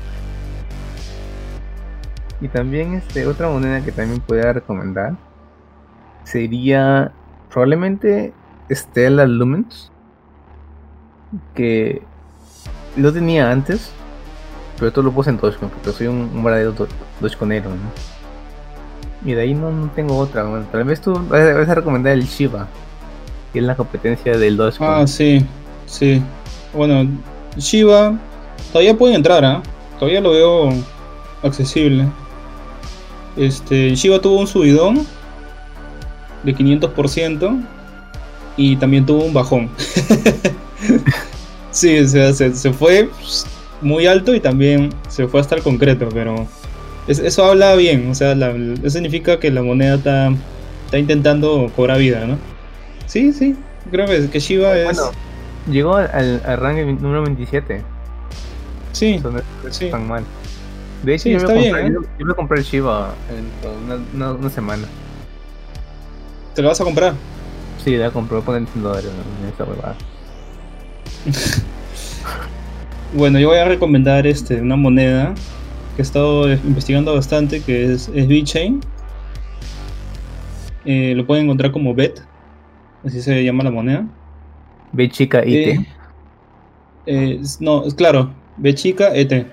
Y 2.41 2.49
también 2.49 2.95
este, 2.95 3.27
otra 3.27 3.49
moneda 3.49 3.85
que 3.85 3.93
también 3.93 4.21
podría 4.21 4.53
recomendar 4.53 5.15
sería 6.25 7.13
probablemente 7.51 8.33
Stella 8.71 9.27
Lumens. 9.27 9.91
Que 11.55 12.03
lo 12.97 13.13
tenía 13.13 13.51
antes, 13.51 13.91
pero 14.79 14.93
todo 14.93 15.05
lo 15.05 15.13
puse 15.13 15.31
en 15.31 15.37
Dogecoin 15.37 15.71
porque 15.71 15.93
soy 15.93 16.07
un, 16.07 16.31
un 16.35 16.43
verdadero 16.43 16.75
Dogecoinero. 17.21 17.71
¿no? 17.71 17.77
Y 19.25 19.33
de 19.35 19.43
ahí 19.43 19.55
no, 19.55 19.91
tengo 19.95 20.17
otra. 20.17 20.45
tal 20.71 20.85
vez 20.85 21.01
tú 21.01 21.13
vas 21.29 21.69
a 21.69 21.75
recomendar 21.75 22.13
el 22.13 22.25
Shiba, 22.25 22.69
que 23.53 23.59
es 23.59 23.65
la 23.65 23.75
competencia 23.75 24.37
del 24.37 24.57
Dogecoin. 24.57 24.91
Ah, 24.91 25.07
sí, 25.07 25.45
sí. 25.87 26.23
Bueno, 26.73 27.09
Shiba, 27.59 28.19
todavía 28.73 28.97
pueden 28.97 29.17
entrar, 29.17 29.45
¿ah? 29.45 29.63
Todavía 29.99 30.21
lo 30.21 30.31
veo 30.31 30.71
accesible. 31.43 32.07
Este, 33.37 33.95
Shiba 33.95 34.21
tuvo 34.21 34.39
un 34.39 34.47
subidón 34.47 35.07
de 36.43 36.55
500% 36.55 37.65
y 38.57 38.77
también 38.77 39.07
tuvo 39.07 39.25
un 39.25 39.33
bajón. 39.33 39.71
sí, 41.71 42.07
se, 42.07 42.73
fue 42.73 43.09
muy 43.81 44.07
alto 44.07 44.35
y 44.35 44.41
también 44.41 44.91
se 45.09 45.27
fue 45.29 45.41
hasta 45.41 45.55
el 45.55 45.63
concreto, 45.63 46.09
pero 46.13 46.47
eso 47.07 47.45
habla 47.45 47.75
bien, 47.75 48.11
o 48.11 48.15
sea, 48.15 48.33
eso 48.33 48.91
significa 48.91 49.39
que 49.39 49.51
la 49.51 49.63
moneda 49.63 49.95
está, 49.95 50.33
está 50.85 50.99
intentando 50.99 51.71
cobrar 51.75 51.99
vida, 51.99 52.27
¿no? 52.27 52.37
Sí, 53.07 53.33
sí, 53.33 53.57
creo 53.91 54.07
que, 54.07 54.41
Shiba 54.41 54.77
es... 54.77 55.01
Llegó 55.71 55.97
al, 55.97 56.43
al 56.45 56.57
rango 56.57 56.93
número 56.93 57.23
27. 57.23 57.83
Sí, 58.93 59.21
sí. 59.71 59.91
tan 59.91 60.09
mal. 60.09 60.25
De 61.03 61.15
hecho, 61.15 61.29
yo, 61.29 61.47
bien, 61.55 61.77
¿eh? 61.77 61.93
yo, 61.93 62.01
voy 62.19 62.33
a 62.33 62.35
comprar 62.35 62.59
el 62.59 62.65
Shiba 62.65 63.15
en 63.31 63.95
una, 64.15 64.33
una, 64.33 64.51
semana. 64.51 64.83
¿Te 66.55 66.63
lo 66.63 66.69
vas 66.69 66.81
a 66.81 66.85
comprar? 66.85 67.15
Sí, 67.85 67.95
voy 67.95 68.05
a 68.05 68.11
comprar, 68.11 68.43
poner 68.43 68.67
100 68.67 68.83
dólares 68.83 69.11
en 69.41 69.49
esta 69.49 69.65
huevada. 69.65 69.95
bueno, 73.15 73.39
yo 73.39 73.49
voy 73.49 73.59
a 73.59 73.65
recomendar 73.67 74.27
este, 74.27 74.61
una 74.61 74.75
moneda 74.75 75.35
que 75.95 76.03
he 76.03 76.05
estado 76.05 76.53
investigando 76.53 77.15
bastante, 77.15 77.63
que 77.63 77.93
es, 77.93 78.11
es 78.13 78.27
VeChain. 78.27 78.81
Eh, 80.85 81.15
lo 81.15 81.27
pueden 81.27 81.45
encontrar 81.45 81.71
como 81.71 81.95
BET, 81.95 82.21
así 83.05 83.23
se 83.23 83.45
llama 83.45 83.63
la 83.63 83.71
moneda. 83.71 84.05
B 84.93 85.09
chica 85.09 85.45
IT. 85.45 85.55
Eh, 85.55 85.87
eh, 87.07 87.41
no, 87.61 87.83
claro, 87.97 88.31
B 88.57 88.75
chica 88.75 89.15
ET. 89.15 89.47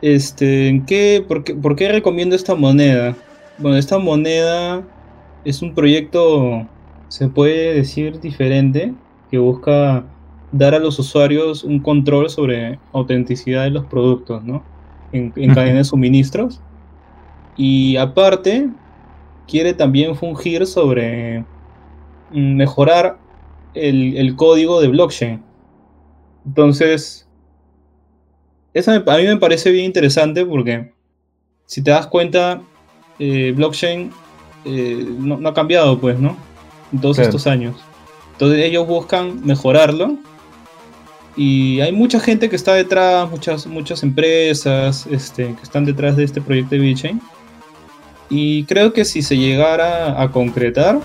Este, 0.00 0.82
¿qué, 0.86 1.24
por, 1.26 1.44
qué, 1.44 1.54
¿Por 1.54 1.76
qué 1.76 1.90
recomiendo 1.90 2.36
esta 2.36 2.54
moneda? 2.54 3.16
Bueno, 3.58 3.76
esta 3.76 3.98
moneda 3.98 4.82
es 5.44 5.60
un 5.62 5.74
proyecto, 5.74 6.66
se 7.08 7.28
puede 7.28 7.74
decir, 7.74 8.20
diferente, 8.20 8.94
que 9.30 9.38
busca 9.38 10.04
dar 10.52 10.74
a 10.74 10.78
los 10.78 10.98
usuarios 10.98 11.64
un 11.64 11.80
control 11.80 12.30
sobre 12.30 12.78
autenticidad 12.92 13.64
de 13.64 13.70
los 13.70 13.84
productos, 13.86 14.42
¿no? 14.44 14.62
En, 15.12 15.32
en 15.36 15.54
cadena 15.54 15.78
de 15.78 15.84
suministros. 15.84 16.60
Y 17.56 17.96
aparte, 17.96 18.68
quiere 19.48 19.74
también 19.74 20.14
fungir 20.14 20.64
sobre 20.66 21.44
mejorar 22.30 23.18
el, 23.80 24.34
código 24.36 24.80
de 24.80 24.88
blockchain. 24.88 25.42
Entonces, 26.46 27.28
eso 28.74 28.92
a 28.92 29.16
mí 29.16 29.24
me 29.24 29.36
parece 29.36 29.70
bien 29.70 29.86
interesante 29.86 30.44
porque 30.44 30.92
si 31.66 31.82
te 31.82 31.90
das 31.90 32.06
cuenta, 32.06 32.62
eh, 33.18 33.52
blockchain 33.54 34.10
eh, 34.64 35.06
no, 35.18 35.48
ha 35.48 35.54
cambiado, 35.54 35.98
pues, 35.98 36.18
¿no? 36.18 36.36
En 36.92 37.00
todos 37.00 37.18
estos 37.18 37.46
años. 37.46 37.76
Entonces 38.32 38.64
ellos 38.64 38.86
buscan 38.86 39.44
mejorarlo 39.44 40.16
Y 41.36 41.80
hay 41.80 41.90
mucha 41.90 42.20
gente 42.20 42.48
que 42.48 42.54
está 42.54 42.74
detrás, 42.74 43.28
muchas, 43.28 43.66
muchas 43.66 44.02
empresas 44.04 45.06
este, 45.10 45.54
que 45.54 45.62
están 45.62 45.84
detrás 45.84 46.16
de 46.16 46.24
este 46.24 46.40
proyecto 46.40 46.76
de 46.76 46.80
VeChain. 46.80 47.20
Y 48.30 48.64
creo 48.64 48.92
que 48.92 49.04
si 49.04 49.22
se 49.22 49.36
llegara 49.36 50.20
a 50.20 50.30
concretar, 50.30 51.00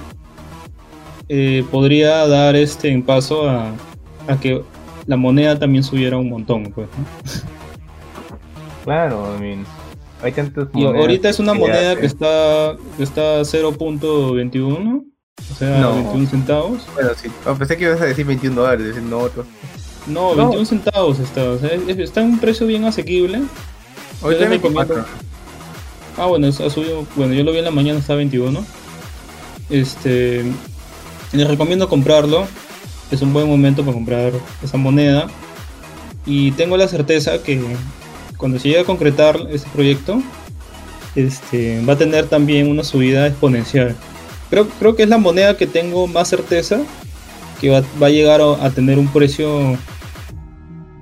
eh, 1.36 1.65
podría 1.72 2.28
dar 2.28 2.56
este 2.56 2.96
paso 3.02 3.50
a, 3.50 3.72
a, 4.28 4.39
que 4.39 4.62
la 5.08 5.17
moneda 5.17 5.58
también 5.58 5.84
subiera 5.84 6.15
un 6.15 6.30
montón. 6.30 6.72
Pues, 6.72 6.88
Claro, 8.84 9.36
I 9.36 9.41
mean, 9.41 9.65
hay 10.22 10.34
y 10.76 10.86
ahorita 10.86 11.30
es 11.30 11.39
una 11.39 11.54
moneda 11.54 11.96
que 11.96 12.06
está, 12.06 12.76
que 12.98 13.04
está 13.04 13.41
0.21, 13.41 15.06
o 15.06 15.56
sea, 15.56 15.88
21 15.89 16.28
centavos. 16.28 16.86
Bueno, 16.93 17.12
sí, 17.15 17.30
oh, 17.48 17.56
pensé 17.56 17.78
que 17.78 17.86
ibas 17.86 18.02
a 18.02 18.06
decir 18.06 18.26
21 18.26 18.62
dólares, 18.62 19.02
no 19.02 19.19
otro. 19.19 19.46
No, 20.06 20.36
21 20.36 20.65
centavos 20.65 21.19
está, 21.19 21.50
o 21.50 21.58
sea, 21.58 21.72
está 21.72 22.22
en 22.22 22.28
un 22.28 22.39
precio 22.39 22.67
bien 22.67 22.84
asequible. 22.84 23.41
Hoy 24.22 24.36
te 24.36 24.62
Ah, 26.17 26.26
bueno, 26.28 26.48
ha 26.48 26.69
subido, 26.69 27.08
bueno, 27.15 27.34
yo 27.34 27.43
lo 27.43 27.54
vi 27.54 27.60
en 27.60 27.65
la 27.65 27.72
mañana, 27.72 27.98
está 27.98 28.13
21. 28.13 28.63
Este, 29.69 30.43
les 31.34 31.48
recomiendo 31.48 31.89
comprarlo. 31.89 32.46
Es 33.12 33.22
un 33.22 33.34
buen 33.34 33.48
momento 33.48 33.84
para 33.84 33.93
comprar 33.93 34.32
esa 34.63 34.78
moneda. 34.78 35.28
Y 36.26 36.52
tengo 36.52 36.78
la 36.78 36.88
certeza 36.88 37.43
que 37.43 37.62
cuando 38.38 38.60
se 38.60 38.69
llegue 38.69 38.82
a 38.82 38.86
concretar 38.86 39.39
este 39.52 39.69
proyecto, 39.69 40.22
este, 41.15 41.84
va 41.86 41.93
a 41.93 41.98
tener 41.98 42.28
también 42.28 42.69
una 42.69 42.84
subida 42.84 43.28
exponencial. 43.28 43.96
Creo, 44.50 44.67
creo 44.80 44.96
que 44.96 45.04
es 45.04 45.10
la 45.10 45.17
moneda 45.17 45.58
que 45.58 45.67
tengo 45.67 46.08
más 46.08 46.30
certeza 46.30 46.82
que 47.60 47.69
va, 47.69 47.84
a 48.02 48.10
llegar 48.10 48.41
a, 48.41 48.69
tener 48.72 49.00
un 49.00 49.08
precio 49.08 49.78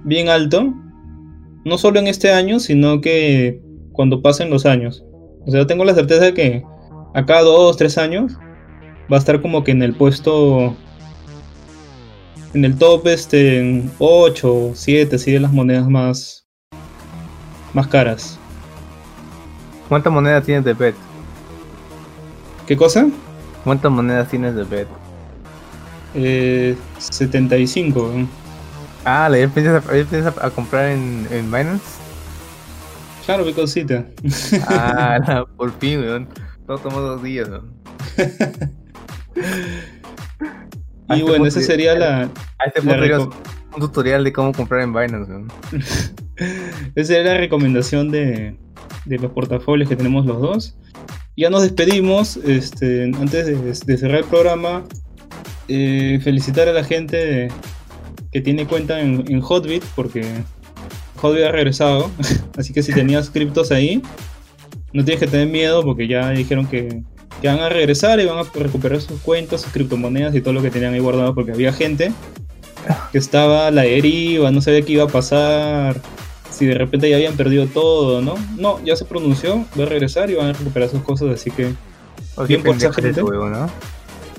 bien 0.03 0.29
alto. 0.29 0.73
No 1.65 1.77
solo 1.77 1.99
en 1.99 2.07
este 2.07 2.31
año, 2.31 2.59
sino 2.59 3.01
que 3.01 3.61
cuando 3.91 4.21
pasen 4.21 4.49
los 4.49 4.65
años. 4.65 5.03
O 5.45 5.51
sea, 5.51 5.65
tengo 5.67 5.85
la 5.85 5.93
certeza 5.93 6.25
de 6.25 6.33
que 6.33 6.63
a 7.13 7.25
cada 7.25 7.41
dos, 7.41 7.77
tres 7.77 7.97
años 7.97 8.33
va 9.11 9.17
a 9.17 9.19
estar 9.19 9.41
como 9.41 9.63
que 9.63 9.71
en 9.71 9.83
el 9.83 9.93
puesto 9.93 10.75
en 12.53 12.65
el 12.65 12.77
top 12.77 13.07
este 13.07 13.89
8 13.99 14.53
o 14.53 14.71
7 14.73 15.15
así 15.15 15.31
de 15.31 15.39
las 15.39 15.53
monedas 15.53 15.87
más 15.87 16.41
más 17.73 17.87
caras. 17.87 18.37
¿Cuántas 19.87 20.11
monedas 20.11 20.45
tienes 20.45 20.65
de 20.65 20.73
BET? 20.73 20.95
¿Qué 22.67 22.77
cosa? 22.77 23.07
¿Cuántas 23.63 23.91
monedas 23.91 24.29
tienes 24.29 24.55
de 24.55 24.63
BET? 24.63 24.87
Eh, 26.13 26.75
75. 26.97 28.11
Ah, 29.05 29.29
¿le 29.29 29.47
piensas 29.47 30.37
a, 30.37 30.49
comprar 30.49 30.89
en, 30.89 31.27
en 31.31 31.45
Binance? 31.51 31.83
Claro, 33.25 33.45
qué 33.45 33.53
cosita. 33.53 34.05
Ah, 34.67 35.45
por 35.57 35.71
fin, 35.79 35.99
weón. 35.99 36.27
Todo 36.67 36.77
tomó 36.77 37.01
dos 37.01 37.23
días, 37.23 37.49
weón. 37.49 37.73
y 39.35 41.13
este 41.13 41.23
bueno, 41.23 41.45
esa 41.45 41.61
sería 41.61 41.95
la. 41.95 42.29
A 42.59 42.65
este 42.65 42.81
punto 42.81 43.33
un 43.73 43.79
tutorial 43.79 44.23
de 44.23 44.33
cómo 44.33 44.51
comprar 44.51 44.81
en 44.81 44.93
Binance, 44.93 45.31
weón. 45.31 45.47
esa 46.95 47.07
sería 47.07 47.33
la 47.33 47.37
recomendación 47.37 48.11
de, 48.11 48.57
de 49.05 49.17
los 49.17 49.31
portafolios 49.31 49.87
que 49.87 49.95
tenemos 49.95 50.25
los 50.25 50.41
dos. 50.41 50.77
Ya 51.37 51.49
nos 51.49 51.61
despedimos. 51.61 52.37
Este, 52.37 53.05
antes 53.05 53.85
de, 53.85 53.97
cerrar 53.97 54.19
el 54.19 54.25
programa, 54.25 54.83
eh, 55.67 56.19
felicitar 56.21 56.67
a 56.67 56.73
la 56.73 56.83
gente 56.83 57.47
que 58.31 58.41
tiene 58.41 58.65
cuenta 58.65 58.99
en, 58.99 59.23
en 59.29 59.41
Hotbit 59.41 59.83
porque 59.95 60.25
Hotbit 61.21 61.43
ha 61.43 61.51
regresado, 61.51 62.09
así 62.57 62.73
que 62.73 62.81
si 62.81 62.93
tenías 62.93 63.29
criptos 63.29 63.71
ahí, 63.71 64.01
no 64.93 65.03
tienes 65.05 65.19
que 65.19 65.27
tener 65.27 65.47
miedo 65.47 65.83
porque 65.83 66.07
ya 66.07 66.31
dijeron 66.31 66.67
que, 66.67 67.03
van 67.47 67.59
a 67.59 67.69
regresar 67.69 68.19
y 68.19 68.25
van 68.25 68.37
a 68.37 68.43
recuperar 68.43 69.01
sus 69.01 69.19
cuentas, 69.21 69.61
sus 69.61 69.71
criptomonedas 69.71 70.35
y 70.35 70.41
todo 70.41 70.53
lo 70.53 70.61
que 70.61 70.69
tenían 70.69 70.93
ahí 70.93 70.99
guardado 70.99 71.33
porque 71.33 71.51
había 71.51 71.73
gente 71.73 72.11
que 73.11 73.17
estaba 73.17 73.67
a 73.67 73.71
la 73.71 73.83
deriva, 73.83 74.51
no 74.51 74.61
sabía 74.61 74.81
qué 74.83 74.93
iba 74.93 75.03
a 75.03 75.07
pasar, 75.07 76.01
si 76.49 76.65
de 76.65 76.75
repente 76.75 77.09
ya 77.09 77.15
habían 77.15 77.35
perdido 77.35 77.67
todo, 77.67 78.21
¿no? 78.21 78.35
No, 78.57 78.83
ya 78.83 78.95
se 78.95 79.05
pronunció, 79.05 79.65
va 79.79 79.83
a 79.83 79.87
regresar 79.87 80.29
y 80.29 80.35
van 80.35 80.47
a 80.47 80.53
recuperar 80.53 80.89
sus 80.89 81.01
cosas, 81.01 81.29
así 81.29 81.51
que... 81.51 81.73
bien 82.47 82.63
por 82.63 82.75
esa 82.75 82.93
gente. 82.93 83.21
¿no? 83.21 83.69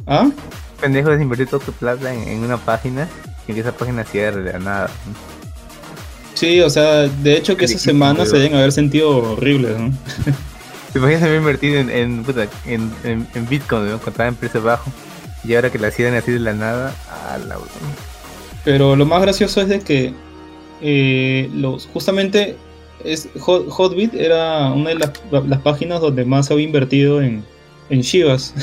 ¿Ah? 0.06 0.30
Pendejo 0.80 1.10
de 1.10 1.22
invertir 1.22 1.48
todo 1.48 1.60
tu 1.60 1.72
plata 1.72 2.12
en, 2.12 2.28
en, 2.28 2.44
una 2.44 2.56
página 2.56 3.08
y 3.46 3.52
que 3.52 3.60
esa 3.60 3.72
página 3.72 4.04
cierre 4.04 4.42
de 4.42 4.58
nada. 4.58 4.90
Sí, 6.34 6.60
o 6.60 6.70
sea, 6.70 7.08
de 7.08 7.36
hecho 7.36 7.56
que 7.56 7.66
esa 7.66 7.78
semana 7.78 8.26
se 8.26 8.36
deben 8.36 8.54
haber 8.54 8.72
sentido 8.72 9.32
horribles, 9.32 9.78
¿no? 9.78 9.92
¿Te 10.92 10.98
imaginas 10.98 11.22
haber 11.22 11.38
invertido 11.38 11.81
en, 11.81 11.90
en, 11.90 12.24
en, 12.66 13.26
en, 13.35 13.48
Bitcoin, 13.48 13.88
¿no? 13.88 13.98
cuando 13.98 14.11
estaba 14.11 14.28
en 14.28 14.35
precio 14.35 14.62
bajo? 14.62 14.90
Y 15.44 15.55
ahora 15.55 15.70
que 15.70 15.78
la 15.78 15.90
cierran 15.90 16.18
así 16.18 16.33
de 16.33 16.38
la 16.38 16.52
nada, 16.52 16.94
a 17.09 17.38
la 17.38 17.57
Pero 18.64 18.94
lo 18.94 19.07
más 19.07 19.22
gracioso 19.22 19.61
es 19.62 19.68
de 19.68 19.81
que 19.81 20.12
eh, 20.83 21.48
los, 21.55 21.87
justamente 21.87 22.57
es, 23.05 23.28
Hotbit 23.40 24.14
era 24.14 24.70
una 24.70 24.90
de 24.90 24.96
las, 24.96 25.12
las, 25.31 25.61
páginas 25.62 26.00
donde 26.00 26.24
más 26.24 26.50
había 26.50 26.64
invertido 26.64 27.22
en, 27.22 27.44
en 27.88 28.00
Shivas. 28.02 28.55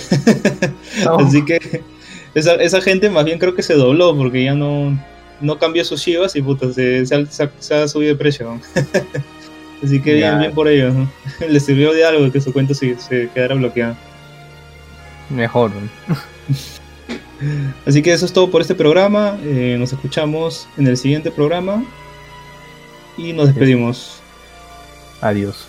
Así 1.20 1.44
que 1.44 1.82
esa, 2.36 2.56
esa 2.56 2.82
gente 2.82 3.10
más 3.10 3.26
bien 3.26 3.40
creo 3.40 3.56
que 3.56 3.64
se 3.64 3.74
dobló 3.74 4.16
porque 4.16 4.44
ya 4.44 4.54
no, 4.54 4.98
no 5.42 5.58
cambió 5.58 5.84
sus 5.84 6.02
chivas 6.02 6.36
y 6.36 6.42
puta, 6.42 6.72
se, 6.74 7.04
ha 7.74 7.88
subido 7.88 8.14
de 8.14 8.16
precio. 8.16 8.60
Así 9.84 10.02
que 10.02 10.16
bien, 10.16 10.40
bien 10.40 10.54
por 10.54 10.68
ellos. 10.68 10.94
Le 11.48 11.60
sirvió 11.60 11.94
de 11.94 12.06
algo 12.06 12.32
que 12.32 12.42
su 12.42 12.52
cuenta 12.52 12.74
se, 12.74 12.98
se 13.00 13.30
quedara 13.30 13.56
bloqueada. 13.56 13.98
Mejor. 15.30 15.72
Así 17.86 18.02
que 18.02 18.12
eso 18.12 18.26
es 18.26 18.34
todo 18.34 18.52
por 18.52 18.62
este 18.62 18.76
programa. 18.76 19.38
Eh, 19.44 19.78
nos 19.80 19.94
escuchamos 19.94 20.68
en 20.78 20.88
el 20.88 20.98
siguiente 20.98 21.32
programa. 21.32 21.86
Y 23.18 23.32
nos 23.34 23.48
despedimos. 23.48 24.22
Adiós. 25.22 25.69